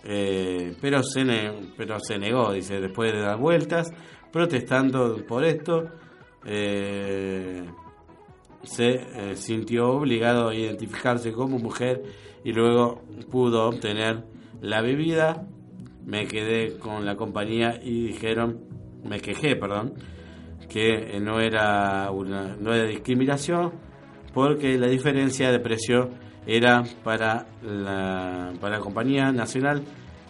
eh, 0.04 0.74
pero, 0.80 1.02
se 1.02 1.24
pero 1.76 1.98
se 2.00 2.18
negó, 2.18 2.52
dice, 2.52 2.80
después 2.80 3.12
de 3.12 3.20
dar 3.20 3.38
vueltas, 3.38 3.92
protestando 4.30 5.24
por 5.26 5.44
esto. 5.44 5.88
se 8.62 9.34
sintió 9.34 9.88
obligado 9.92 10.48
a 10.48 10.54
identificarse 10.54 11.32
como 11.32 11.58
mujer 11.58 12.02
y 12.44 12.52
luego 12.52 13.02
pudo 13.30 13.68
obtener 13.68 14.24
la 14.60 14.82
bebida. 14.82 15.46
Me 16.08 16.26
quedé 16.26 16.78
con 16.78 17.04
la 17.04 17.16
compañía 17.16 17.78
y 17.82 18.06
dijeron, 18.06 18.64
me 19.04 19.20
quejé, 19.20 19.56
perdón, 19.56 19.92
que 20.70 21.20
no 21.20 21.38
era 21.38 22.10
una 22.10 22.56
no 22.56 22.72
era 22.72 22.88
discriminación 22.88 23.72
porque 24.32 24.78
la 24.78 24.86
diferencia 24.86 25.52
de 25.52 25.60
precio 25.60 26.08
era 26.46 26.82
para 27.04 27.46
la, 27.62 28.54
para 28.58 28.78
la 28.78 28.80
compañía 28.80 29.32
nacional 29.32 29.82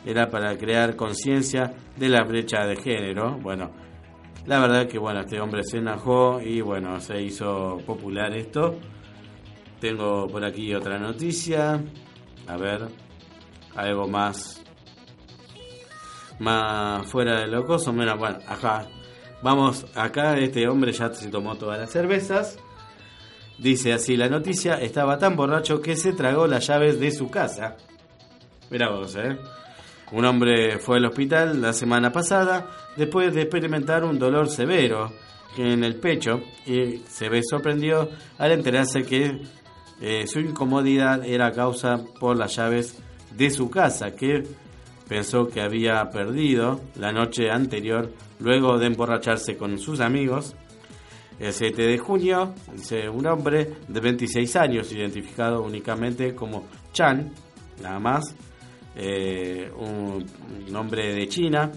era 0.05 0.29
para 0.29 0.57
crear 0.57 0.97
conciencia 0.97 1.75
de 1.97 2.09
la 2.09 2.25
brecha 2.25 2.67
de 2.67 2.77
género. 2.77 3.39
Bueno, 3.41 3.71
la 4.47 4.59
verdad 4.59 4.89
que 4.89 4.99
bueno, 4.99 5.21
este 5.21 5.41
hombre 5.41 5.63
se 5.63 5.79
enojó 5.79 6.41
y 6.41 6.61
bueno, 6.61 6.99
se 7.01 7.23
hizo 7.23 7.79
popular 7.87 8.37
esto. 8.37 8.79
Tengo 9.81 10.27
por 10.27 10.45
aquí 10.45 10.75
otra 10.75 10.99
noticia. 10.99 11.81
A 12.47 12.57
ver, 12.57 12.89
algo 13.77 14.09
más 14.09 14.58
más 16.39 17.07
fuera 17.07 17.41
de 17.41 17.47
locoso, 17.47 17.93
menos 17.93 18.19
bueno, 18.19 18.39
acá 18.47 18.87
vamos, 19.43 19.87
acá 19.95 20.37
este 20.39 20.69
hombre 20.69 20.93
ya 20.93 21.13
se 21.13 21.29
tomó 21.29 21.57
todas 21.57 21.79
las 21.79 21.91
cervezas 21.91 22.59
Dice 23.59 23.93
así 23.93 24.17
la 24.17 24.29
noticia, 24.29 24.75
estaba 24.75 25.19
tan 25.19 25.35
borracho 25.35 25.83
que 25.83 25.97
se 25.97 26.13
tragó 26.13 26.47
las 26.47 26.69
llaves 26.69 27.01
de 27.01 27.11
su 27.11 27.29
casa. 27.29 27.77
Mira 28.71 28.91
vos, 28.91 29.17
¿eh? 29.17 29.37
Un 30.13 30.25
hombre 30.25 30.79
fue 30.79 30.99
al 30.99 31.07
hospital 31.07 31.61
la 31.61 31.73
semana 31.73 32.13
pasada 32.13 32.71
después 32.97 33.35
de 33.35 33.43
experimentar 33.43 34.05
un 34.05 34.17
dolor 34.17 34.49
severo 34.49 35.13
en 35.57 35.83
el 35.83 35.97
pecho 35.97 36.41
y 36.67 36.99
se 37.09 37.29
ve 37.29 37.43
sorprendido 37.43 38.09
al 38.39 38.53
enterarse 38.53 39.03
que 39.03 39.43
eh, 40.01 40.27
su 40.29 40.39
incomodidad 40.39 41.25
era 41.27 41.51
causa 41.51 42.01
por 42.21 42.37
las 42.37 42.55
llaves 42.55 42.97
de 43.37 43.51
su 43.51 43.69
casa 43.69 44.13
que 44.13 44.45
pensó 45.09 45.49
que 45.49 45.63
había 45.63 46.11
perdido 46.11 46.81
la 46.97 47.13
noche 47.13 47.51
anterior 47.51 48.13
luego 48.39 48.79
de 48.79 48.87
emborracharse 48.87 49.57
con 49.57 49.79
sus 49.79 50.01
amigos. 50.01 50.55
El 51.39 51.53
7 51.53 51.83
de 51.83 51.99
junio, 51.99 52.55
dice 52.75 53.09
un 53.09 53.27
hombre 53.27 53.71
de 53.87 54.01
26 54.01 54.57
años, 54.57 54.93
identificado 54.93 55.63
únicamente 55.63 56.35
como 56.35 56.67
Chan, 56.93 57.33
nada 57.81 57.99
más, 57.99 58.35
eh, 58.97 59.71
un, 59.77 60.27
hombre 60.75 61.15
de 61.15 61.29
China, 61.29 61.71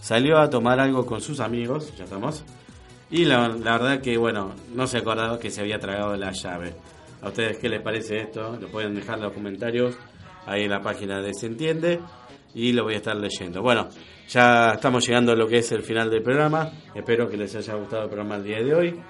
salió 0.00 0.38
a 0.38 0.50
tomar 0.50 0.78
algo 0.80 1.06
con 1.06 1.20
sus 1.20 1.40
amigos, 1.40 1.94
ya 1.96 2.04
estamos, 2.04 2.44
y 3.10 3.24
la, 3.24 3.48
verdad 3.48 4.00
que, 4.00 4.16
bueno, 4.18 4.54
no 4.74 4.86
se 4.86 4.98
acordaba 4.98 5.38
que 5.38 5.50
se 5.50 5.62
había 5.62 5.78
tragado 5.78 6.14
la 6.16 6.30
llave. 6.32 6.74
¿A 7.22 7.28
ustedes 7.28 7.58
qué 7.58 7.68
les 7.68 7.82
parece 7.82 8.18
esto? 8.18 8.56
Lo 8.60 8.68
pueden 8.68 8.94
dejar 8.94 9.16
en 9.16 9.24
los 9.24 9.32
comentarios 9.32 9.96
ahí 10.46 10.64
en 10.64 10.70
la 10.70 10.80
página 10.80 11.20
de 11.20 11.34
Se 11.34 11.46
Entiende 11.46 12.00
y 12.54 12.72
lo 12.72 12.84
voy 12.84 12.94
a 12.94 12.98
estar 12.98 13.16
leyendo. 13.16 13.62
Bueno, 13.62 13.88
ya 14.28 14.72
estamos 14.74 15.06
llegando 15.06 15.32
a 15.32 15.36
lo 15.36 15.46
que 15.46 15.58
es 15.58 15.72
el 15.72 15.82
final 15.82 16.10
del 16.10 16.22
programa. 16.22 16.70
Espero 16.94 17.28
que 17.28 17.36
les 17.36 17.54
haya 17.56 17.74
gustado 17.74 18.04
el 18.04 18.08
programa 18.08 18.36
el 18.36 18.44
día 18.44 18.62
de 18.62 18.74
hoy. 18.74 19.00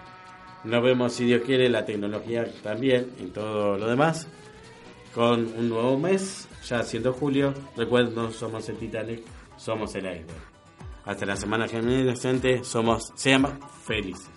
Nos 0.65 0.83
vemos, 0.83 1.13
si 1.13 1.25
Dios 1.25 1.43
quiere, 1.45 1.69
la 1.69 1.85
tecnología 1.85 2.47
también 2.63 3.13
y 3.19 3.27
todo 3.27 3.79
lo 3.79 3.87
demás. 3.87 4.29
Con 5.15 5.41
un 5.57 5.69
nuevo 5.69 5.99
mes, 5.99 6.49
ya 6.65 6.83
siendo 6.83 7.13
julio. 7.13 7.53
Recuerden, 7.77 8.33
somos 8.33 8.69
el 8.69 8.77
Titanic, 8.77 9.23
somos 9.57 9.95
el 9.95 10.07
aire. 10.07 10.27
Hasta 11.05 11.27
la 11.27 11.37
semana 11.37 11.67
que 11.67 11.81
viene, 11.81 12.15
somos, 12.63 13.13
seamos 13.17 13.53
felices. 13.85 14.31